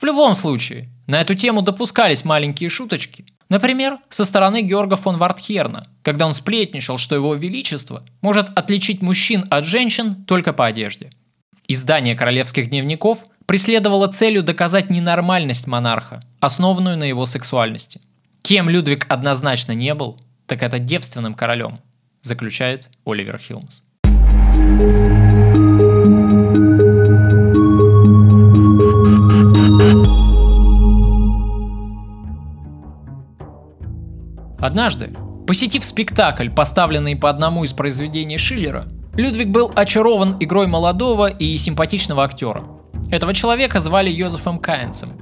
[0.00, 5.86] В любом случае, на эту тему допускались маленькие шуточки, Например, со стороны Георга фон Вартхерна,
[6.02, 11.10] когда он сплетничал, что его величество может отличить мужчин от женщин только по одежде.
[11.68, 18.00] Издание королевских дневников преследовало целью доказать ненормальность монарха, основанную на его сексуальности.
[18.42, 21.78] Кем Людвиг однозначно не был, так это девственным королем,
[22.22, 23.82] заключает Оливер Хилмс.
[34.58, 35.12] Однажды,
[35.46, 42.24] посетив спектакль, поставленный по одному из произведений Шиллера, Людвиг был очарован игрой молодого и симпатичного
[42.24, 42.64] актера.
[43.10, 45.12] Этого человека звали Йозефом Кайнцем.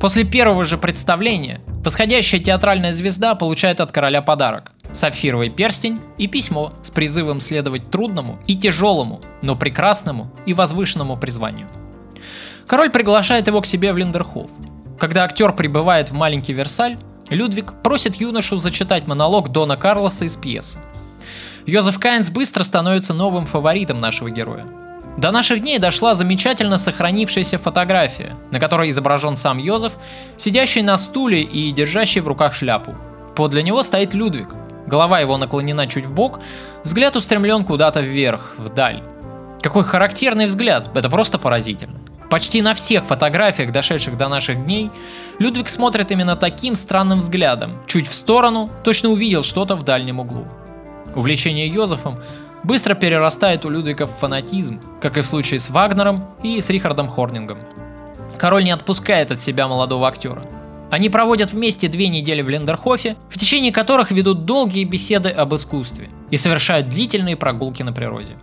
[0.00, 6.72] После первого же представления восходящая театральная звезда получает от короля подарок– сапфировый перстень и письмо
[6.82, 11.68] с призывом следовать трудному и тяжелому, но прекрасному и возвышенному призванию.
[12.68, 14.50] Король приглашает его к себе в Линдерхоф.
[14.98, 16.98] Когда актер прибывает в маленький Версаль,
[17.30, 20.78] Людвиг просит юношу зачитать монолог Дона Карлоса из пьесы.
[21.64, 24.66] Йозеф Кайнс быстро становится новым фаворитом нашего героя.
[25.16, 29.94] До наших дней дошла замечательно сохранившаяся фотография, на которой изображен сам Йозеф,
[30.36, 32.94] сидящий на стуле и держащий в руках шляпу.
[33.34, 34.48] Подле него стоит Людвиг.
[34.86, 36.40] Голова его наклонена чуть в бок,
[36.84, 39.02] взгляд устремлен куда-то вверх, вдаль.
[39.62, 41.98] Какой характерный взгляд, это просто поразительно.
[42.30, 44.90] Почти на всех фотографиях, дошедших до наших дней,
[45.38, 50.46] Людвиг смотрит именно таким странным взглядом, чуть в сторону, точно увидел что-то в дальнем углу.
[51.14, 52.18] Увлечение Йозефом
[52.64, 57.08] быстро перерастает у Людвига в фанатизм, как и в случае с Вагнером и с Рихардом
[57.08, 57.58] Хорнингом.
[58.36, 60.44] Король не отпускает от себя молодого актера.
[60.90, 66.08] Они проводят вместе две недели в Лендерхофе, в течение которых ведут долгие беседы об искусстве
[66.30, 68.36] и совершают длительные прогулки на природе.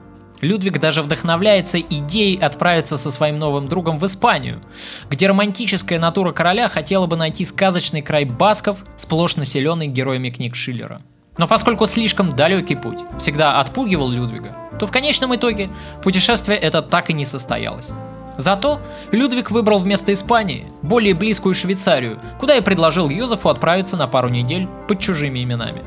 [0.45, 4.61] Людвиг даже вдохновляется идеей отправиться со своим новым другом в Испанию,
[5.09, 11.01] где романтическая натура короля хотела бы найти сказочный край басков, сплошь населенный героями книг Шиллера.
[11.37, 15.69] Но поскольку слишком далекий путь всегда отпугивал Людвига, то в конечном итоге
[16.03, 17.91] путешествие это так и не состоялось.
[18.37, 18.79] Зато
[19.11, 24.67] Людвиг выбрал вместо Испании более близкую Швейцарию, куда и предложил Юзефу отправиться на пару недель
[24.87, 25.81] под чужими именами.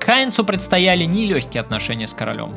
[0.00, 2.54] Хайнцу предстояли нелегкие отношения с королем.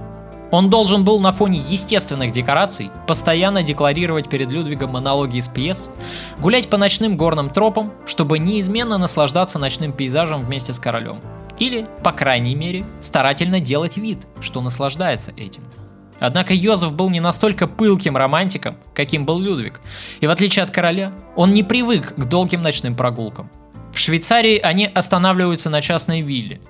[0.52, 5.90] Он должен был на фоне естественных декораций постоянно декларировать перед Людвигом монологи из пьес,
[6.40, 11.22] гулять по ночным горным тропам, чтобы неизменно наслаждаться ночным пейзажем вместе с королем.
[11.58, 15.64] Или, по крайней мере, старательно делать вид, что наслаждается этим.
[16.20, 19.82] Однако Йозеф был не настолько пылким романтиком, каким был Людвиг,
[20.20, 23.50] и в отличие от короля, он не привык к долгим ночным прогулкам.
[23.94, 26.62] В Швейцарии они останавливаются на частной вилле,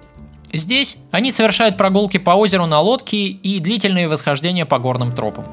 [0.54, 5.45] Здесь они совершают прогулки по озеру на лодке и длительные восхождения по горным тропам.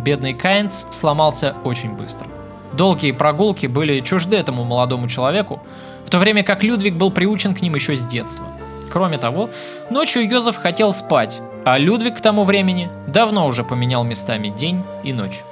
[0.00, 2.26] Бедный Кайнс сломался очень быстро.
[2.72, 5.62] Долгие прогулки были чужды этому молодому человеку,
[6.04, 8.44] в то время как Людвиг был приучен к ним еще с детства.
[8.90, 9.50] Кроме того,
[9.90, 15.12] ночью Йозеф хотел спать, а Людвиг к тому времени давно уже поменял местами день и
[15.12, 15.42] ночь.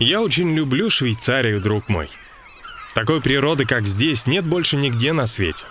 [0.00, 2.08] Я очень люблю Швейцарию, друг мой.
[2.94, 5.66] Такой природы, как здесь, нет больше нигде на свете.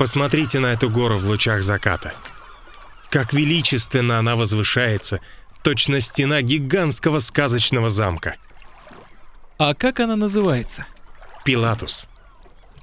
[0.00, 2.14] Посмотрите на эту гору в лучах заката.
[3.10, 5.20] Как величественно она возвышается,
[5.62, 8.34] точно стена гигантского сказочного замка.
[9.58, 10.86] А как она называется?
[11.44, 12.08] Пилатус.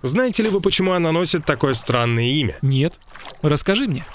[0.03, 2.59] Знаете ли вы, почему она носит такое странное имя?
[2.61, 2.99] Нет.
[3.41, 4.05] Расскажи мне.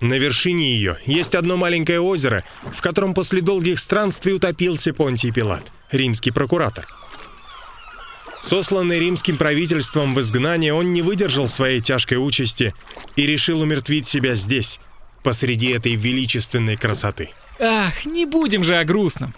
[0.00, 5.70] На вершине ее есть одно маленькое озеро, в котором после долгих странствий утопился Понтий Пилат,
[5.92, 6.88] римский прокуратор.
[8.44, 12.74] Сосланный римским правительством в изгнание, он не выдержал своей тяжкой участи
[13.16, 14.80] и решил умертвить себя здесь,
[15.22, 17.30] посреди этой величественной красоты.
[17.58, 19.34] Ах, не будем же о грустном.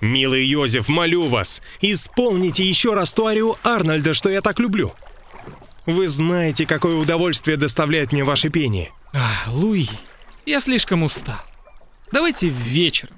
[0.00, 4.94] Милый Йозеф, молю вас, исполните еще раз ту арию Арнольда, что я так люблю.
[5.86, 8.92] Вы знаете, какое удовольствие доставляет мне ваше пение.
[9.12, 9.88] Ах, Луи,
[10.44, 11.40] я слишком устал.
[12.12, 13.15] Давайте вечером.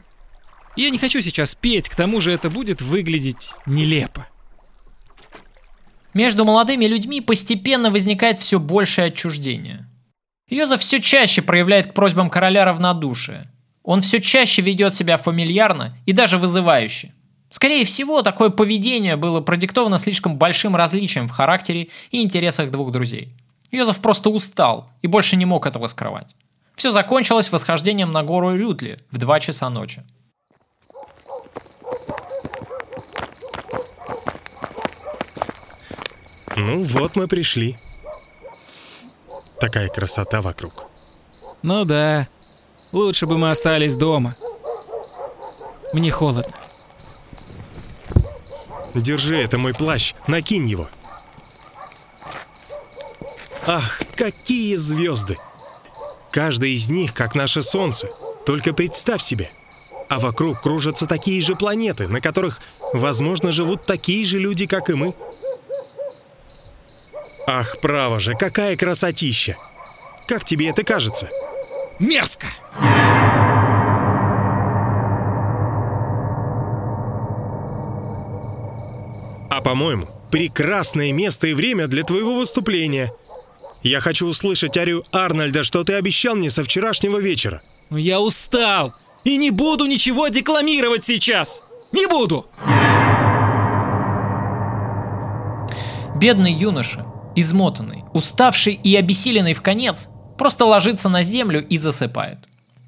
[0.78, 4.28] Я не хочу сейчас петь, к тому же это будет выглядеть нелепо.
[6.14, 9.88] Между молодыми людьми постепенно возникает все большее отчуждение.
[10.48, 13.50] Йозеф все чаще проявляет к просьбам короля равнодушие.
[13.82, 17.12] Он все чаще ведет себя фамильярно и даже вызывающе.
[17.50, 23.34] Скорее всего, такое поведение было продиктовано слишком большим различием в характере и интересах двух друзей.
[23.72, 26.36] Йозеф просто устал и больше не мог этого скрывать.
[26.76, 30.04] Все закончилось восхождением на гору Рютли в 2 часа ночи.
[36.58, 37.76] Ну вот мы пришли.
[39.60, 40.86] Такая красота вокруг.
[41.62, 42.26] Ну да.
[42.90, 44.36] Лучше бы мы остались дома.
[45.92, 46.52] Мне холодно.
[48.94, 50.14] Держи, это мой плащ.
[50.26, 50.88] Накинь его.
[53.66, 55.36] Ах, какие звезды!
[56.32, 58.08] Каждая из них, как наше Солнце.
[58.44, 59.50] Только представь себе.
[60.08, 62.60] А вокруг кружатся такие же планеты, на которых,
[62.92, 65.14] возможно, живут такие же люди, как и мы.
[67.50, 69.56] Ах, право же, какая красотища!
[70.26, 71.30] Как тебе это кажется?
[71.98, 72.48] Мерзко!
[79.48, 83.14] А по-моему, прекрасное место и время для твоего выступления.
[83.82, 87.62] Я хочу услышать арию Арнольда, что ты обещал мне со вчерашнего вечера.
[87.88, 88.92] Но я устал
[89.24, 91.62] и не буду ничего декламировать сейчас.
[91.92, 92.44] Не буду.
[96.14, 102.38] Бедный юноша, измотанный, уставший и обессиленный в конец, просто ложится на землю и засыпает.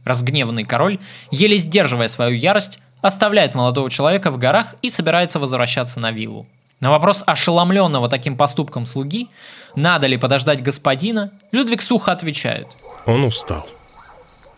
[0.04, 0.98] Разгневанный король,
[1.30, 6.46] еле сдерживая свою ярость, оставляет молодого человека в горах и собирается возвращаться на виллу.
[6.80, 9.28] На вопрос ошеломленного таким поступком слуги,
[9.76, 12.68] надо ли подождать господина, Людвиг сухо отвечает.
[13.06, 13.66] Он устал.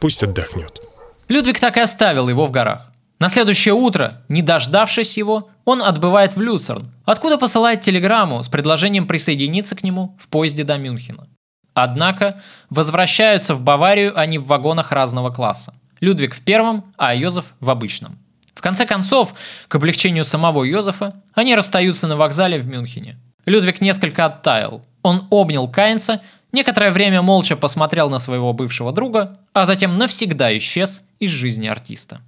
[0.01, 0.81] Пусть отдохнет.
[1.29, 2.92] Людвиг так и оставил его в горах.
[3.23, 9.07] На следующее утро, не дождавшись его, он отбывает в Люцерн, откуда посылает телеграмму с предложением
[9.07, 11.29] присоединиться к нему в поезде до Мюнхена.
[11.73, 15.73] Однако возвращаются в Баварию они в вагонах разного класса.
[16.01, 18.19] Людвиг в первом, а Йозеф в обычном.
[18.57, 19.35] В конце концов,
[19.69, 23.21] к облегчению самого Йозефа, они расстаются на вокзале в Мюнхене.
[23.47, 24.85] Людвиг несколько оттаял.
[25.03, 31.05] Он обнял Кайнца, некоторое время молча посмотрел на своего бывшего друга, а затем навсегда исчез
[31.21, 32.21] из жизни артиста.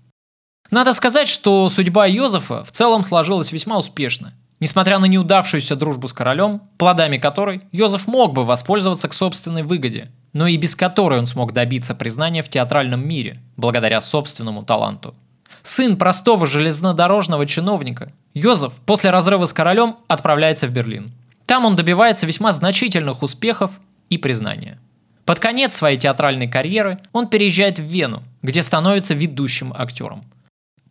[0.71, 4.33] Надо сказать, что судьба Йозефа в целом сложилась весьма успешно.
[4.61, 10.11] Несмотря на неудавшуюся дружбу с королем, плодами которой Йозеф мог бы воспользоваться к собственной выгоде,
[10.33, 15.15] но и без которой он смог добиться признания в театральном мире, благодаря собственному таланту.
[15.62, 21.12] Сын простого железнодорожного чиновника, Йозеф после разрыва с королем отправляется в Берлин.
[21.47, 23.71] Там он добивается весьма значительных успехов
[24.09, 24.79] и признания.
[25.25, 30.25] Под конец своей театральной карьеры он переезжает в Вену, где становится ведущим актером.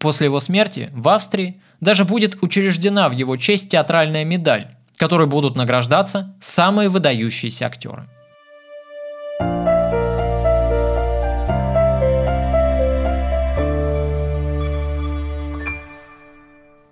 [0.04, 5.56] После его смерти в Австрии даже будет учреждена в его честь театральная медаль, которой будут
[5.56, 8.06] награждаться самые выдающиеся актеры.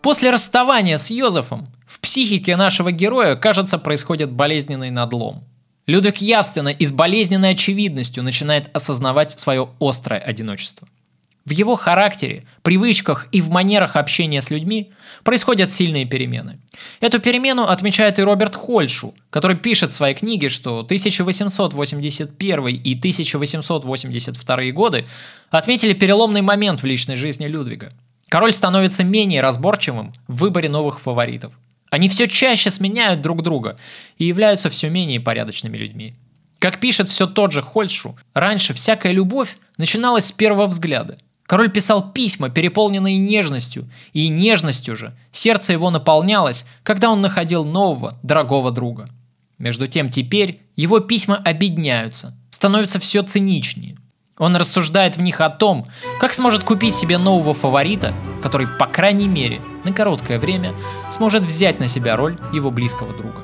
[0.01, 5.43] После расставания с Йозефом в психике нашего героя, кажется, происходит болезненный надлом.
[5.85, 10.87] Людвиг явственно и с болезненной очевидностью начинает осознавать свое острое одиночество.
[11.45, 14.91] В его характере, привычках и в манерах общения с людьми
[15.23, 16.59] происходят сильные перемены.
[16.99, 24.71] Эту перемену отмечает и Роберт Хольшу, который пишет в своей книге, что 1881 и 1882
[24.71, 25.05] годы
[25.49, 27.91] отметили переломный момент в личной жизни Людвига–
[28.31, 31.51] Король становится менее разборчивым в выборе новых фаворитов.
[31.89, 33.75] Они все чаще сменяют друг друга
[34.17, 36.15] и являются все менее порядочными людьми.
[36.57, 41.17] Как пишет все тот же Хольшу, раньше всякая любовь начиналась с первого взгляда.
[41.51, 48.17] Король писал письма, переполненные нежностью, и нежностью же сердце его наполнялось, когда он находил нового,
[48.23, 49.09] дорогого друга.
[49.57, 53.97] Между тем теперь его письма обедняются, становятся все циничнее.
[54.37, 55.85] Он рассуждает в них о том,
[56.21, 60.73] как сможет купить себе нового фаворита, который, по крайней мере, на короткое время
[61.09, 63.41] сможет взять на себя роль его близкого друга.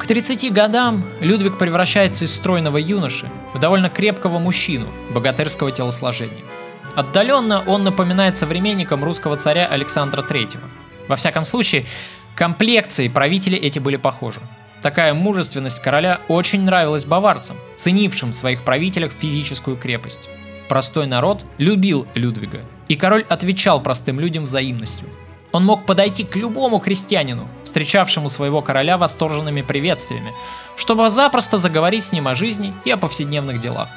[0.00, 6.42] К 30 годам Людвиг превращается из стройного юноши в довольно крепкого мужчину богатырского телосложения.
[6.96, 10.58] Отдаленно он напоминает современникам русского царя Александра III.
[11.08, 11.86] Во всяком случае,
[12.36, 14.40] комплекции правители эти были похожи.
[14.80, 20.28] Такая мужественность короля очень нравилась баварцам, ценившим в своих правителях физическую крепость.
[20.68, 25.08] Простой народ любил Людвига, и король отвечал простым людям взаимностью.
[25.52, 30.32] Он мог подойти к любому крестьянину, встречавшему своего короля восторженными приветствиями,
[30.76, 33.88] чтобы запросто заговорить с ним о жизни и о повседневных делах.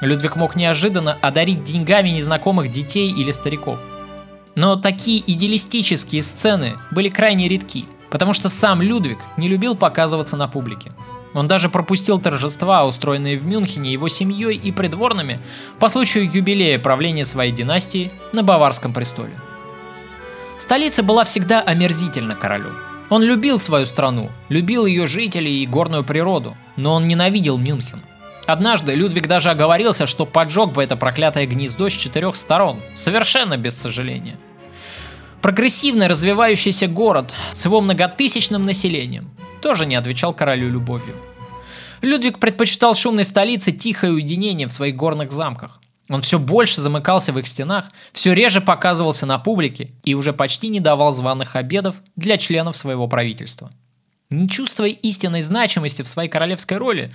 [0.00, 3.78] Людвиг мог неожиданно одарить деньгами незнакомых детей или стариков.
[4.54, 10.48] Но такие идеалистические сцены были крайне редки– потому что сам Людвиг не любил показываться на
[10.48, 10.92] публике.
[11.34, 15.38] Он даже пропустил торжества, устроенные в Мюнхене его семьей и придворными
[15.78, 19.38] по случаю юбилея правления своей династии на Баварском престоле.
[20.58, 22.70] Столица была всегда омерзительна королю.
[23.10, 28.00] Он любил свою страну, любил ее жителей и горную природу, но он ненавидел Мюнхен.
[28.46, 33.76] Однажды Людвиг даже оговорился, что поджег бы это проклятое гнездо с четырех сторон, совершенно без
[33.76, 34.36] сожаления.
[35.42, 39.30] Прогрессивный развивающийся город с его многотысячным населением
[39.60, 41.16] тоже не отвечал королю любовью.
[42.02, 45.80] Людвиг предпочитал шумной столице тихое уединение в своих горных замках.
[46.08, 50.68] Он все больше замыкался в их стенах, все реже показывался на публике и уже почти
[50.68, 53.72] не давал званых обедов для членов своего правительства.
[54.30, 57.12] Не чувствуя истинной значимости в своей королевской роли,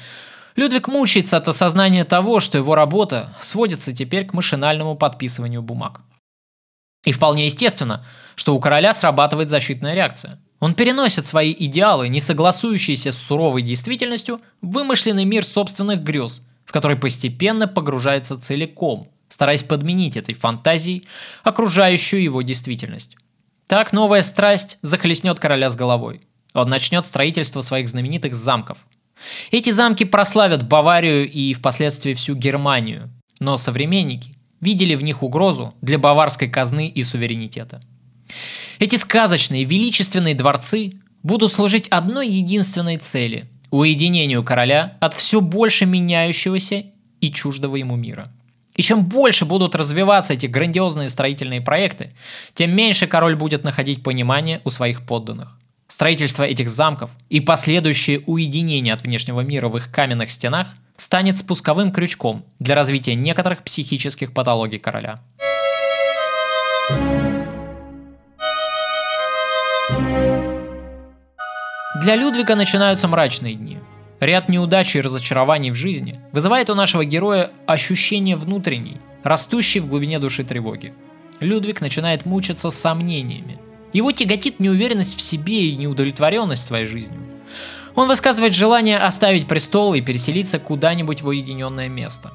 [0.55, 6.01] Людвиг мучается от осознания того, что его работа сводится теперь к машинальному подписыванию бумаг.
[7.05, 10.39] И вполне естественно, что у короля срабатывает защитная реакция.
[10.59, 16.71] Он переносит свои идеалы, не согласующиеся с суровой действительностью, в вымышленный мир собственных грез, в
[16.71, 21.07] который постепенно погружается целиком, стараясь подменить этой фантазией
[21.43, 23.15] окружающую его действительность.
[23.67, 26.21] Так новая страсть захлестнет короля с головой.
[26.53, 28.77] Он начнет строительство своих знаменитых замков.
[29.51, 33.09] Эти замки прославят Баварию и впоследствии всю Германию,
[33.39, 37.81] но современники видели в них угрозу для баварской казны и суверенитета.
[38.79, 40.91] Эти сказочные, величественные дворцы
[41.23, 46.85] будут служить одной единственной цели– уединению короля от все больше меняющегося
[47.21, 48.31] и чуждого ему мира.
[48.75, 52.13] И чем больше будут развиваться эти грандиозные строительные проекты,
[52.53, 55.57] тем меньше король будет находить понимание у своих подданных.
[55.91, 61.91] Строительство этих замков и последующее уединение от внешнего мира в их каменных стенах станет спусковым
[61.91, 65.19] крючком для развития некоторых психических патологий короля.
[72.01, 73.77] Для Людвига начинаются мрачные дни.
[74.21, 80.19] Ряд неудач и разочарований в жизни вызывает у нашего героя ощущение внутренней, растущей в глубине
[80.19, 80.93] души тревоги.
[81.41, 83.59] Людвиг начинает мучиться сомнениями.
[83.93, 87.21] Его тяготит неуверенность в себе и неудовлетворенность своей жизнью.
[87.95, 92.31] Он высказывает желание оставить престол и переселиться куда-нибудь в уединенное место.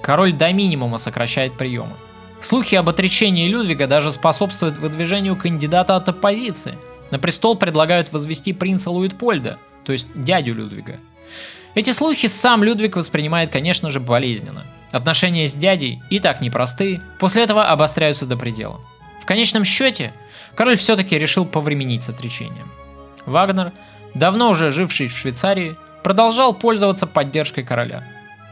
[0.00, 1.94] Король до минимума сокращает приемы.
[2.40, 6.76] Слухи об отречении Людвига даже способствуют выдвижению кандидата от оппозиции.
[7.10, 10.98] На престол предлагают возвести принца Луитпольда, то есть дядю Людвига.
[11.74, 14.66] Эти слухи сам Людвиг воспринимает, конечно же, болезненно.
[14.90, 18.80] Отношения с дядей и так непростые, после этого обостряются до предела.
[19.22, 20.12] В конечном счете,
[20.54, 22.70] король все-таки решил повременить с отречением.
[23.26, 23.72] Вагнер
[24.14, 28.04] давно уже живший в Швейцарии, продолжал пользоваться поддержкой короля.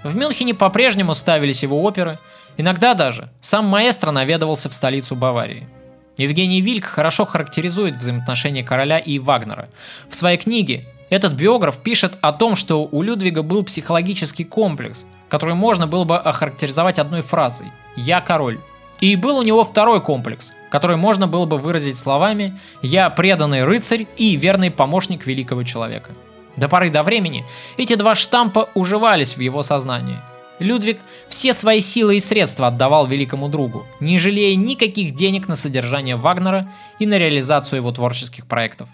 [0.05, 2.19] В Мюнхене по-прежнему ставились его оперы,
[2.57, 5.69] иногда даже сам маэстро наведывался в столицу Баварии.
[6.17, 9.69] Евгений Вильк хорошо характеризует взаимоотношения короля и Вагнера.
[10.09, 15.55] В своей книге этот биограф пишет о том, что у Людвига был психологический комплекс, который
[15.55, 18.61] можно было бы охарактеризовать одной фразой «Я король».
[19.01, 24.07] И был у него второй комплекс, который можно было бы выразить словами «Я преданный рыцарь
[24.17, 26.13] и верный помощник великого человека».
[26.57, 27.45] До поры до времени
[27.79, 30.19] эти два штампа уживались в его сознании.
[30.59, 36.17] Людвиг все свои силы и средства отдавал великому другу, не жалея никаких денег на содержание
[36.17, 38.89] Вагнера и на реализацию его творческих проектов.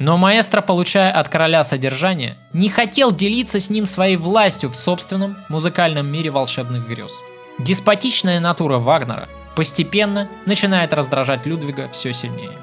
[0.00, 5.36] Но маэстро, получая от короля содержание, не хотел делиться с ним своей властью в собственном
[5.48, 7.12] музыкальном мире волшебных грез.
[7.60, 12.58] Деспотичная натура Вагнера– постепенно начинает раздражать Людвига все сильнее.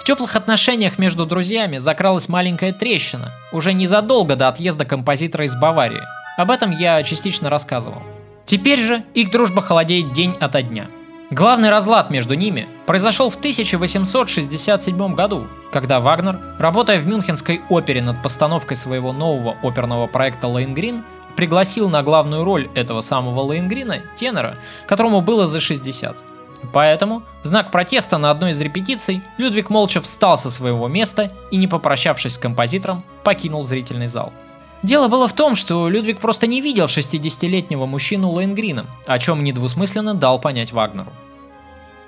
[0.00, 6.02] В теплых отношениях между друзьями закралась маленькая трещина, уже незадолго до отъезда композитора из Баварии.
[6.38, 8.02] Об этом я частично рассказывал.
[8.46, 10.88] Теперь же их дружба холодеет день ото дня.
[11.30, 18.20] Главный разлад между ними произошел в 1867 году, когда Вагнер, работая в Мюнхенской опере над
[18.20, 21.04] постановкой своего нового оперного проекта «Лейнгрин»,
[21.40, 26.22] пригласил на главную роль этого самого Лейнгрина тенора, которому было за 60.
[26.70, 31.56] Поэтому, в знак протеста на одной из репетиций, Людвиг молча встал со своего места и,
[31.56, 34.34] не попрощавшись с композитором, покинул зрительный зал.
[34.82, 40.12] Дело было в том, что Людвиг просто не видел 60-летнего мужчину Лейнгрином, о чем недвусмысленно
[40.12, 41.10] дал понять Вагнеру.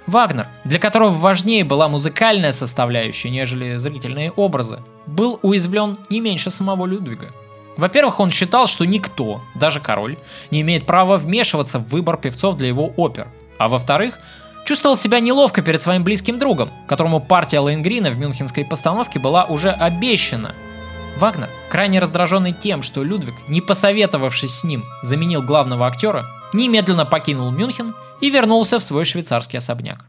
[0.06, 6.84] Вагнер, для которого важнее была музыкальная составляющая, нежели зрительные образы, был уязвлен не меньше самого
[6.84, 7.32] Людвига–
[7.76, 10.18] во-первых, он считал, что никто, даже король,
[10.50, 13.28] не имеет права вмешиваться в выбор певцов для его опер.
[13.58, 14.18] А во-вторых,
[14.64, 19.70] чувствовал себя неловко перед своим близким другом, которому партия Лейнгрина в мюнхенской постановке была уже
[19.70, 20.54] обещана.
[21.18, 27.50] Вагнер, крайне раздраженный тем, что Людвиг, не посоветовавшись с ним, заменил главного актера, немедленно покинул
[27.50, 30.06] Мюнхен и вернулся в свой швейцарский особняк.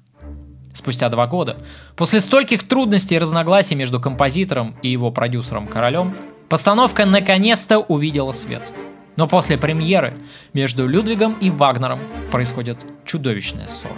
[0.73, 1.57] Спустя два года,
[1.95, 6.15] после стольких трудностей и разногласий между композитором и его продюсером Королем,
[6.53, 8.71] Постановка наконец-то увидела свет.
[9.15, 10.15] Но после премьеры
[10.53, 11.99] между Людвигом и Вагнером
[12.29, 13.97] происходит чудовищная ссора.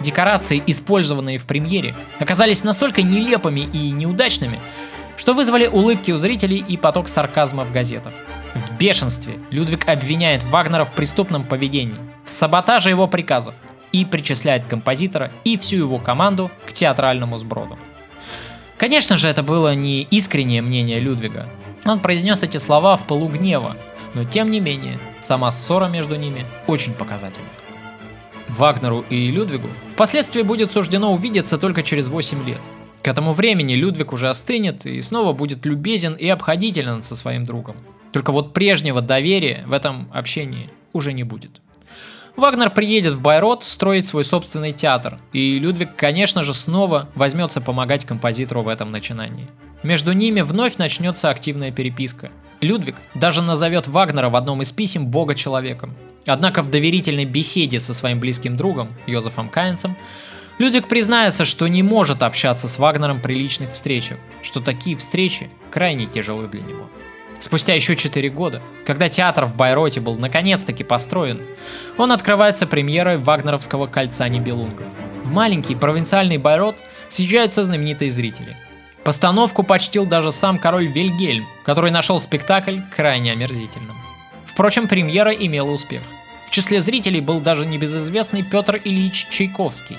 [0.00, 4.60] Декорации, использованные в премьере, оказались настолько нелепыми и неудачными,
[5.18, 8.14] что вызвали улыбки у зрителей и поток сарказма в газетах.
[8.54, 13.54] В бешенстве Людвиг обвиняет Вагнера в преступном поведении, в саботаже его приказов
[13.92, 17.76] и причисляет композитора и всю его команду к театральному сброду.
[18.80, 21.50] Конечно же, это было не искреннее мнение Людвига.
[21.84, 23.76] Он произнес эти слова в полугнева,
[24.14, 27.50] но тем не менее, сама ссора между ними очень показательна.
[28.48, 32.62] Вагнеру и Людвигу впоследствии будет суждено увидеться только через 8 лет.
[33.02, 37.76] К этому времени Людвиг уже остынет и снова будет любезен и обходителен со своим другом.
[38.12, 41.60] Только вот прежнего доверия в этом общении уже не будет.
[42.36, 48.04] Вагнер приедет в Байрот строить свой собственный театр, и Людвиг, конечно же, снова возьмется помогать
[48.04, 49.48] композитору в этом начинании.
[49.82, 52.30] Между ними вновь начнется активная переписка.
[52.60, 55.96] Людвиг даже назовет Вагнера в одном из писем бога-человеком.
[56.26, 59.96] Однако в доверительной беседе со своим близким другом, Йозефом Кайнцем,
[60.58, 66.04] Людвиг признается, что не может общаться с Вагнером при личных встречах, что такие встречи крайне
[66.04, 66.90] тяжелы для него.
[67.40, 71.40] Спустя еще 4 года, когда театр в Байроте был наконец-таки построен,
[71.96, 74.86] он открывается премьерой Вагнеровского «Кольца Нибелунгов».
[75.24, 78.56] В маленький провинциальный Байрот съезжаются знаменитые зрители.
[79.04, 83.96] Постановку почтил даже сам король Вильгельм, который нашел спектакль крайне омерзительным.
[84.44, 86.02] Впрочем, премьера имела успех.
[86.46, 89.96] В числе зрителей был даже небезызвестный Петр Ильич Чайковский.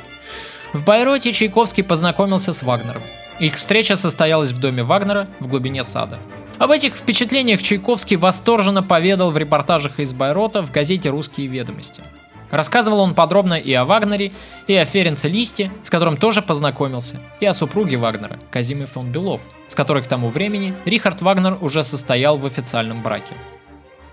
[0.73, 3.01] В Байроте Чайковский познакомился с Вагнером.
[3.39, 6.19] Их встреча состоялась в доме Вагнера в глубине сада.
[6.61, 12.03] Об этих впечатлениях Чайковский восторженно поведал в репортажах из Байрота в газете «Русские ведомости».
[12.51, 14.31] Рассказывал он подробно и о Вагнере,
[14.67, 19.41] и о Ференце Листе, с которым тоже познакомился, и о супруге Вагнера, Казиме фон Белов,
[19.69, 23.33] с которой к тому времени Рихард Вагнер уже состоял в официальном браке.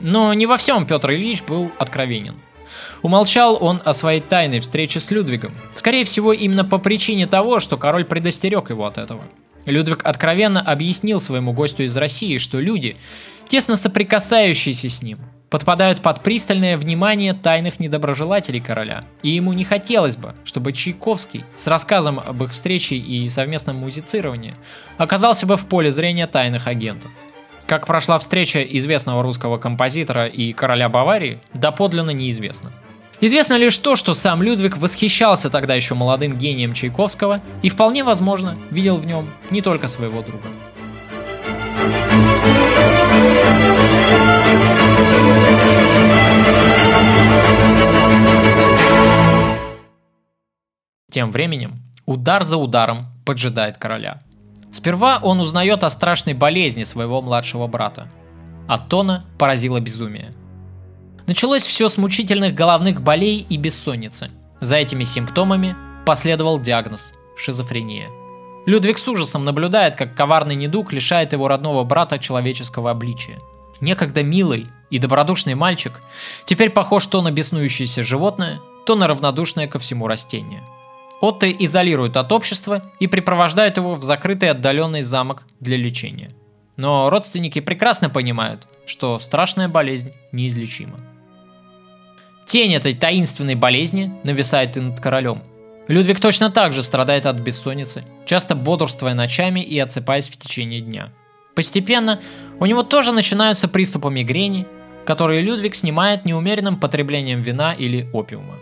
[0.00, 2.36] Но не во всем Петр Ильич был откровенен.
[3.02, 5.52] Умолчал он о своей тайной встрече с Людвигом.
[5.74, 9.20] Скорее всего, именно по причине того, что король предостерег его от этого–
[9.66, 12.96] Людвиг откровенно объяснил своему гостю из России, что люди,
[13.46, 15.18] тесно соприкасающиеся с ним,
[15.50, 21.66] подпадают под пристальное внимание тайных недоброжелателей короля, и ему не хотелось бы, чтобы Чайковский с
[21.66, 24.54] рассказом об их встрече и совместном музицировании
[24.98, 27.10] оказался бы в поле зрения тайных агентов.
[27.66, 32.72] Как прошла встреча известного русского композитора и короля Баварии, доподлинно неизвестно.
[33.20, 38.56] Известно лишь то, что сам Людвиг восхищался тогда еще молодым гением Чайковского и вполне возможно
[38.70, 40.46] видел в нем не только своего друга.
[51.10, 51.74] Тем временем
[52.06, 54.20] удар за ударом поджидает короля.
[54.70, 58.08] Сперва он узнает о страшной болезни своего младшего брата.
[58.68, 60.30] Аттона поразило безумие–
[61.28, 64.30] Началось все с мучительных головных болей и бессонницы.
[64.60, 65.76] За этими симптомами
[66.06, 68.08] последовал диагноз– шизофрения.
[68.64, 73.38] Людвиг с ужасом наблюдает, как коварный недуг лишает его родного брата человеческого обличия.
[73.82, 76.00] Некогда милый и добродушный мальчик
[76.46, 80.62] теперь похож то на беснующееся животное, то на равнодушное ко всему растение.
[81.20, 86.30] Отто изолирует от общества и припровождает его в закрытый отдаленный замок для лечения.
[86.78, 90.96] Но родственники прекрасно понимают, что страшная болезнь неизлечима.
[92.48, 95.42] Тень этой таинственной болезни нависает и над королем.
[95.86, 101.12] Людвиг точно так же страдает от бессонницы, часто бодрствуя ночами и отсыпаясь в течение дня.
[101.54, 102.22] Постепенно
[102.58, 104.66] у него тоже начинаются приступы мигрени,
[105.04, 108.54] которые Людвиг снимает неумеренным потреблением вина или опиума.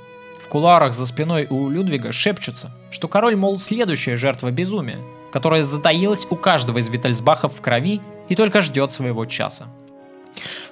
[0.43, 4.99] В кулуарах за спиной у Людвига шепчутся, что король, мол, следующая жертва безумия,
[5.31, 9.69] которая затаилась у каждого из Виттельсбахов в крови и только ждет своего часа.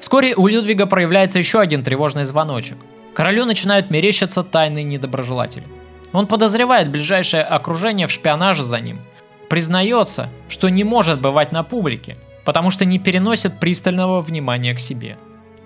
[0.01, 2.79] Вскоре у Людвига проявляется еще один тревожный звоночек–
[3.15, 5.65] Королю начинают мерещиться тайные недоброжелатели.
[6.13, 9.01] Он подозревает ближайшее окружение в шпионаже за ним.
[9.49, 15.17] Признается, что не может бывать на публике, потому что не переносит пристального внимания к себе.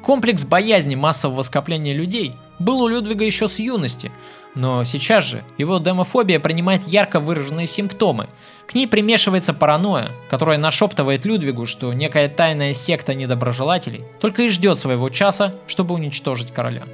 [0.03, 4.12] Комплекс боязни массового скопления людей был у Людвига еще с юности,
[4.55, 8.28] но сейчас же его демофобия принимает ярко выраженные симптомы.
[8.66, 14.78] К ней примешивается паранойя, которая нашептывает Людвигу, что некая тайная секта недоброжелателей только и ждет
[14.78, 16.84] своего часа, чтобы уничтожить короля.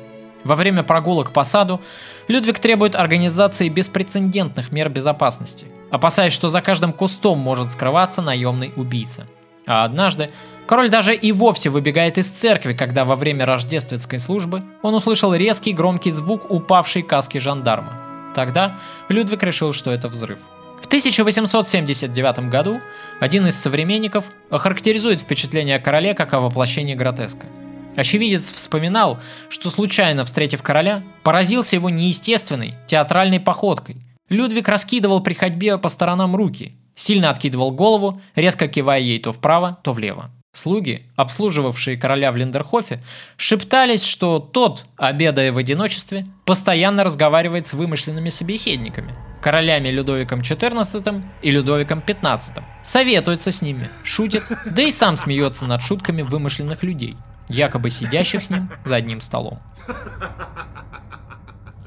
[0.45, 1.81] Во время прогулок по саду
[2.29, 9.27] Людвиг требует организации беспрецедентных мер безопасности, опасаясь, что за каждым кустом может скрываться наемный убийца.
[9.67, 10.31] А однажды
[10.67, 15.73] король даже и вовсе выбегает из церкви, когда во время рождественской службы он услышал резкий
[15.73, 17.99] громкий звук упавшей каски жандарма.
[18.35, 18.77] Тогда
[19.09, 20.39] Людвиг решил, что это взрыв.
[20.83, 22.81] В 1879 году
[23.19, 27.47] один из современников охарактеризует впечатление о короле как о воплощении гротеска–
[27.97, 33.97] Очевидец вспоминал, что случайно встретив короля, поразился его неестественной театральной походкой.
[34.29, 39.79] Людвиг раскидывал при ходьбе по сторонам руки, сильно откидывал голову, резко кивая ей то вправо,
[39.83, 40.31] то влево.
[40.53, 43.01] Слуги, обслуживавшие короля в Линдерхофе,
[43.37, 51.51] шептались, что тот, обедая в одиночестве, постоянно разговаривает с вымышленными собеседниками, королями Людовиком XIV и
[51.51, 57.17] Людовиком XV, советуется с ними, шутит, да и сам смеется над шутками вымышленных людей–
[57.49, 59.61] якобы сидящих с ним за одним столом.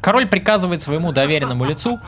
[0.02, 2.00] Король приказывает своему доверенному лицу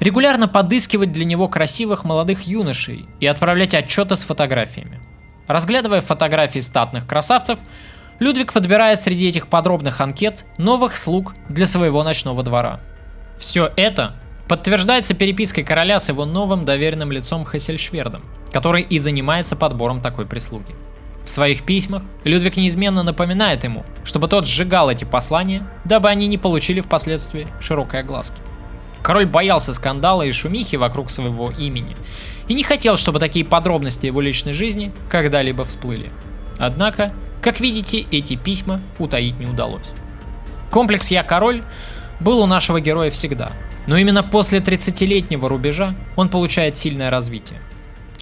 [0.00, 5.00] регулярно подыскивать для него красивых молодых юношей и отправлять отчеты с фотографиями.
[5.46, 7.58] Разглядывая фотографии статных красавцев,
[8.18, 12.80] Людвиг подбирает среди этих подробных анкет новых слуг для своего ночного двора.
[13.38, 14.14] Все это
[14.48, 18.22] подтверждается перепиской короля с его новым доверенным лицом Хессельшвердом,
[18.52, 20.74] который и занимается подбором такой прислуги.
[21.24, 26.38] В своих письмах Людвиг неизменно напоминает ему, чтобы тот сжигал эти послания, дабы они не
[26.38, 28.40] получили впоследствии широкой огласки.
[29.02, 31.96] Король боялся скандала и шумихи вокруг своего имени
[32.48, 36.10] и не хотел, чтобы такие подробности его личной жизни когда-либо всплыли.
[36.58, 39.90] Однако, как видите, эти письма утаить не удалось.
[40.70, 41.62] Комплекс «Я король»
[42.20, 43.52] был у нашего героя всегда,
[43.86, 47.60] но именно после 30-летнего рубежа он получает сильное развитие.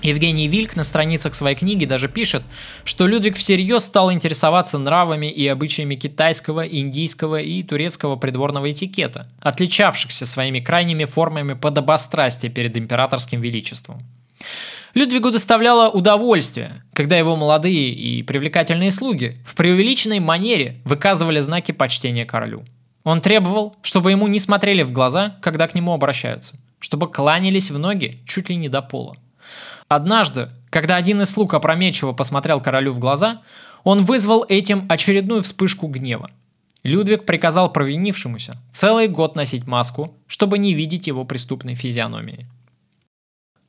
[0.02, 2.42] Евгений Вильк на страницах своей книги даже пишет,
[2.84, 10.26] что Людвиг всерьез стал интересоваться нравами и обычаями китайского, индийского и турецкого придворного этикета, отличавшихся
[10.26, 14.00] своими крайними формами подобострастия перед императорским величеством.
[14.94, 22.24] Людвигу доставляло удовольствие, когда его молодые и привлекательные слуги в преувеличенной манере выказывали знаки почтения
[22.24, 22.64] королю.
[23.04, 27.78] Он требовал, чтобы ему не смотрели в глаза, когда к нему обращаются, чтобы кланялись в
[27.78, 29.16] ноги чуть ли не до пола.
[29.90, 33.42] Однажды, когда один из слуг опрометчиво посмотрел королю в глаза,
[33.82, 36.30] он вызвал этим очередную вспышку гнева.
[36.84, 42.46] Людвиг приказал провинившемуся целый год носить маску, чтобы не видеть его преступной физиономии.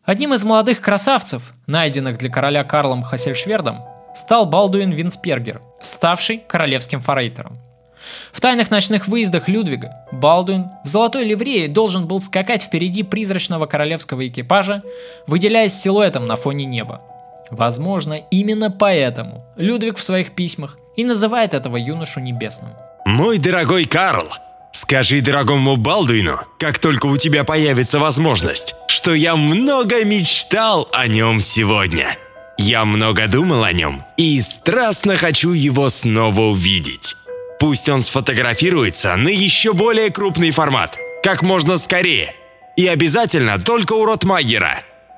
[0.04, 3.82] Одним из молодых красавцев, найденных для короля Карлом Хассельшвердом,
[4.16, 7.58] стал Балдуин Винспергер, ставший королевским форейтером–
[8.32, 14.28] в тайных ночных выездах Людвига Балдуин в золотой ливрее должен был скакать впереди призрачного королевского
[14.28, 14.84] экипажа,
[15.28, 17.02] выделяясь силуэтом на фоне неба.
[17.50, 22.72] Возможно, именно поэтому Людвиг в своих письмах и называет этого юношу небесным.
[23.06, 24.30] Мой дорогой Карл,
[24.72, 31.42] скажи дорогому Балдуину, как только у тебя появится возможность, что я много мечтал о нем
[31.42, 32.16] сегодня.
[32.58, 37.16] Я много думал о нем и страстно хочу его снова увидеть.
[37.62, 42.34] Пусть он сфотографируется на еще более крупный формат, как можно скорее.
[42.76, 44.74] И обязательно только у Ротмагера.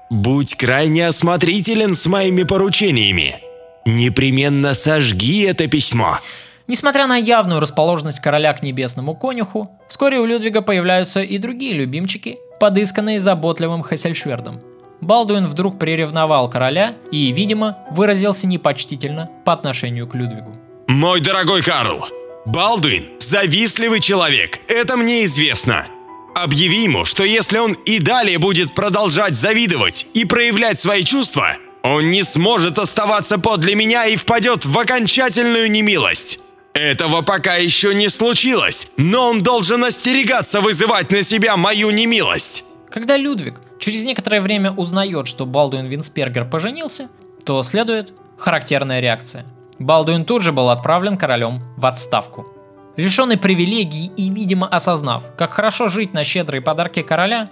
[0.09, 3.37] Будь крайне осмотрителен с моими поручениями.
[3.85, 6.19] Непременно сожги это письмо.
[6.67, 12.39] Несмотря на явную расположенность короля к небесному конюху, вскоре у Людвига появляются и другие любимчики,
[12.59, 14.61] подысканные заботливым Хессельшвердом.
[14.99, 20.51] Балдуин вдруг приревновал короля и, видимо, выразился непочтительно по отношению к Людвигу.
[20.89, 22.05] «Мой дорогой Карл,
[22.45, 25.87] Балдуин– завистливый человек, это мне известно.
[26.35, 32.09] Объяви ему, что если он и далее будет продолжать завидовать и проявлять свои чувства, он
[32.09, 36.39] не сможет оставаться подле меня и впадет в окончательную немилость.
[36.73, 42.65] Этого пока еще не случилось, но он должен остерегаться вызывать на себя мою немилость.
[42.89, 47.07] Когда Людвиг через некоторое время узнает, что Балдуин Винспергер поженился,
[47.45, 49.45] то следует характерная реакция–
[49.79, 52.47] Балдуин тут же был отправлен королем в отставку.
[52.95, 57.49] Лишенный привилегий и, видимо, осознав, как хорошо жить на щедрые подарки короля,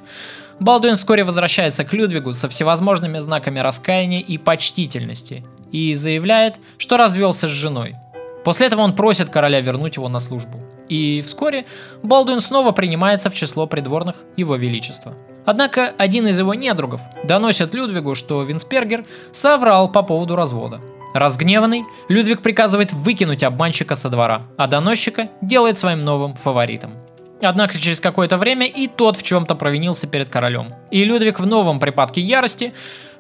[0.59, 7.47] Балдуин вскоре возвращается к Людвигу со всевозможными знаками раскаяния и почтительности и заявляет, что развелся
[7.47, 7.95] с женой.
[8.43, 10.59] После этого он просит короля вернуть его на службу.
[10.89, 11.65] И вскоре
[12.03, 15.15] Балдуин снова принимается в число придворных его величества.
[15.45, 20.81] Однако один из его недругов доносит Людвигу, что Винспергер соврал по поводу развода.
[21.13, 26.93] Разгневанный, Людвиг приказывает выкинуть обманщика со двора, а доносчика делает своим новым фаворитом.
[27.41, 30.73] Однако через какое-то время и тот в чем-то провинился перед королем.
[30.91, 32.73] И Людвиг в новом припадке ярости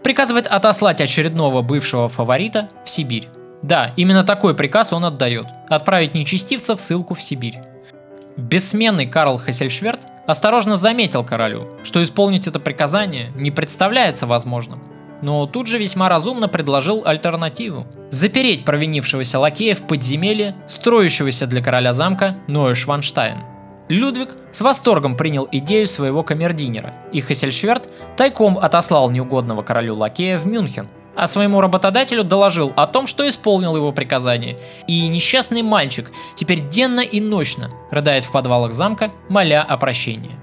[0.03, 3.27] приказывает отослать очередного бывшего фаворита в Сибирь.
[3.61, 7.59] Да, именно такой приказ он отдает– отправить нечестивца в ссылку в Сибирь.
[8.37, 14.81] Бессменный Карл Хессельшверт осторожно заметил королю, что исполнить это приказание не представляется возможным–
[15.21, 17.85] но тут же весьма разумно предложил альтернативу.
[18.09, 23.37] Запереть провинившегося лакея в подземелье, строящегося для короля замка Ноэ-Шванштайн.
[23.89, 30.47] Людвиг с восторгом принял идею своего камердинера, и Хессельшверт тайком отослал неугодного королю лакея в
[30.47, 34.57] Мюнхен, а своему работодателю доложил о том, что исполнил его приказание,
[34.87, 40.37] и несчастный мальчик теперь денно и ночно рыдает в подвалах замка, моля о прощении.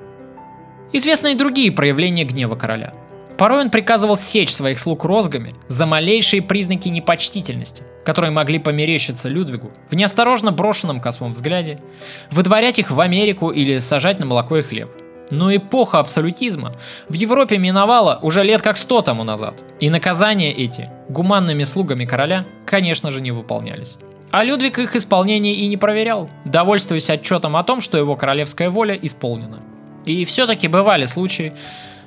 [0.93, 2.93] Известны и другие проявления гнева короля–
[3.39, 9.71] Порой он приказывал сечь своих слуг розгами за малейшие признаки непочтительности, которые могли померещиться Людвигу
[9.91, 11.79] в неосторожно брошенном косвом взгляде,
[12.33, 14.91] выдворять их в Америку или сажать на молоко и хлеб.
[15.31, 16.75] Но эпоха абсолютизма
[17.09, 22.45] в Европе миновала уже лет как сто тому назад, и наказания эти гуманными слугами короля,
[22.67, 23.99] конечно же, не выполнялись.
[24.33, 28.99] А Людвиг их исполнение и не проверял, довольствуясь отчетом о том, что его королевская воля
[29.01, 29.61] исполнена.
[30.07, 31.53] И все-таки бывали случаи,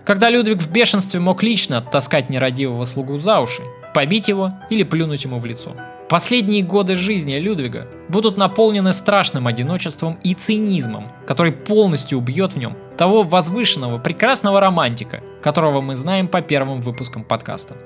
[0.06, 3.62] когда Людвиг в бешенстве мог лично оттаскать нерадивого слугу за уши,
[3.94, 5.76] побить его или плюнуть ему в лицо.
[6.10, 12.76] Последние годы жизни Людвига будут наполнены страшным одиночеством и цинизмом, который полностью убьет в нем
[12.98, 17.78] того возвышенного, прекрасного романтика, которого мы знаем по первым выпускам подкаста.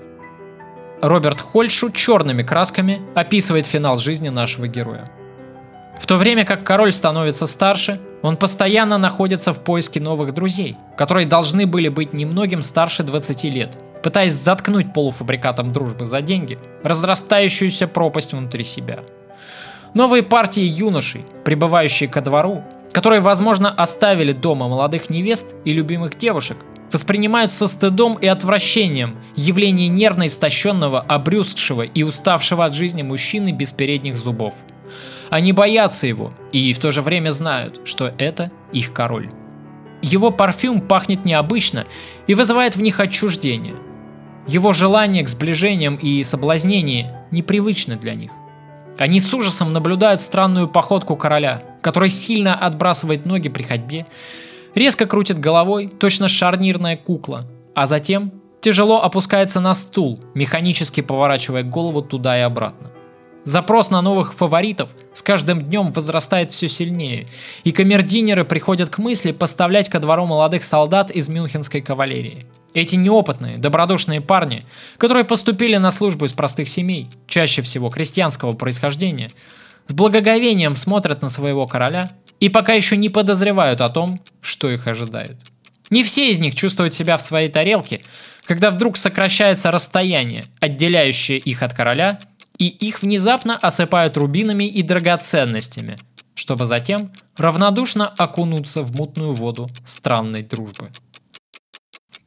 [1.02, 5.08] Роберт Хольшу черными красками описывает финал жизни нашего героя.
[6.00, 11.28] В то время как король становится старше, он постоянно находится в поиске новых друзей, которые
[11.28, 18.34] должны были быть немногим старше 20 лет, пытаясь заткнуть полуфабрикатом дружбы за деньги разрастающуюся пропасть
[18.34, 19.02] внутри себя.
[19.94, 26.58] Новые партии юношей, прибывающие ко двору, которые, возможно, оставили дома молодых невест и любимых девушек,
[26.92, 33.72] воспринимают со стыдом и отвращением явление нервно истощенного, обрюзгшего и уставшего от жизни мужчины без
[33.72, 34.56] передних зубов.
[35.30, 39.30] Они боятся его и в то же время знают, что это их король.
[40.02, 41.86] Его парфюм пахнет необычно
[42.28, 43.76] и вызывает в них отчуждение–
[44.48, 48.32] его желание к сближениям и соблазнению непривычны для них.
[48.98, 54.06] Они с ужасом наблюдают странную походку короля, который сильно отбрасывает ноги при ходьбе,
[54.74, 62.02] резко крутит головой, точно шарнирная кукла, а затем тяжело опускается на стул, механически поворачивая голову
[62.02, 62.92] туда и обратно.
[63.46, 67.28] Запрос на новых фаворитов с каждым днем возрастает все сильнее,
[67.64, 72.48] и камердинеры приходят к мысли поставлять ко двору молодых солдат из мюнхенской кавалерии.
[72.74, 74.66] Эти неопытные, добродушные парни,
[74.98, 79.30] которые поступили на службу из простых семей, чаще всего крестьянского происхождения,
[79.88, 84.88] с благоговением смотрят на своего короля и пока еще не подозревают о том, что их
[84.88, 85.38] ожидает.
[85.92, 88.02] Не все из них чувствуют себя в своей тарелке,
[88.46, 92.20] когда вдруг сокращается расстояние, отделяющее их от короля–
[92.58, 95.98] и их внезапно осыпают рубинами и драгоценностями,
[96.34, 100.92] чтобы затем равнодушно окунуться в мутную воду странной дружбы.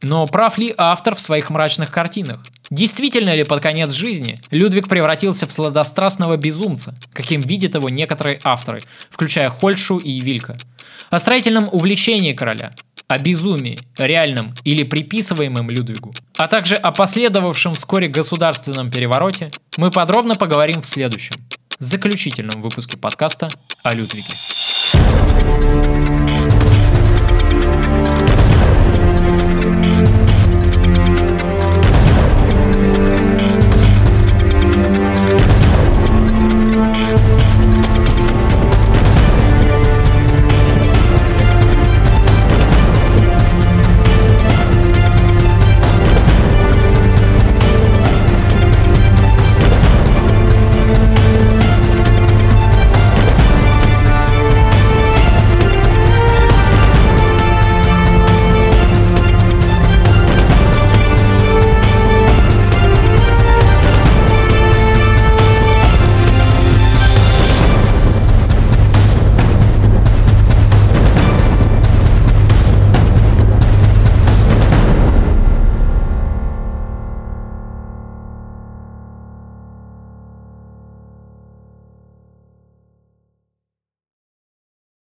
[0.03, 2.41] Но прав ли автор в своих мрачных картинах?
[2.71, 8.83] Действительно ли под конец жизни Людвиг превратился в сладострастного безумца, каким видят его некоторые авторы,
[9.11, 10.59] включая Хольшу и Вилька?
[11.11, 12.75] О строительном увлечении короля,
[13.09, 20.37] о безумии, реальном или приписываемом Людвигу, а также о последовавшем вскоре государственном перевороте, мы подробно
[20.37, 21.37] поговорим в следующем,
[21.79, 23.49] заключительном выпуске подкаста
[23.83, 24.35] о Людвиге.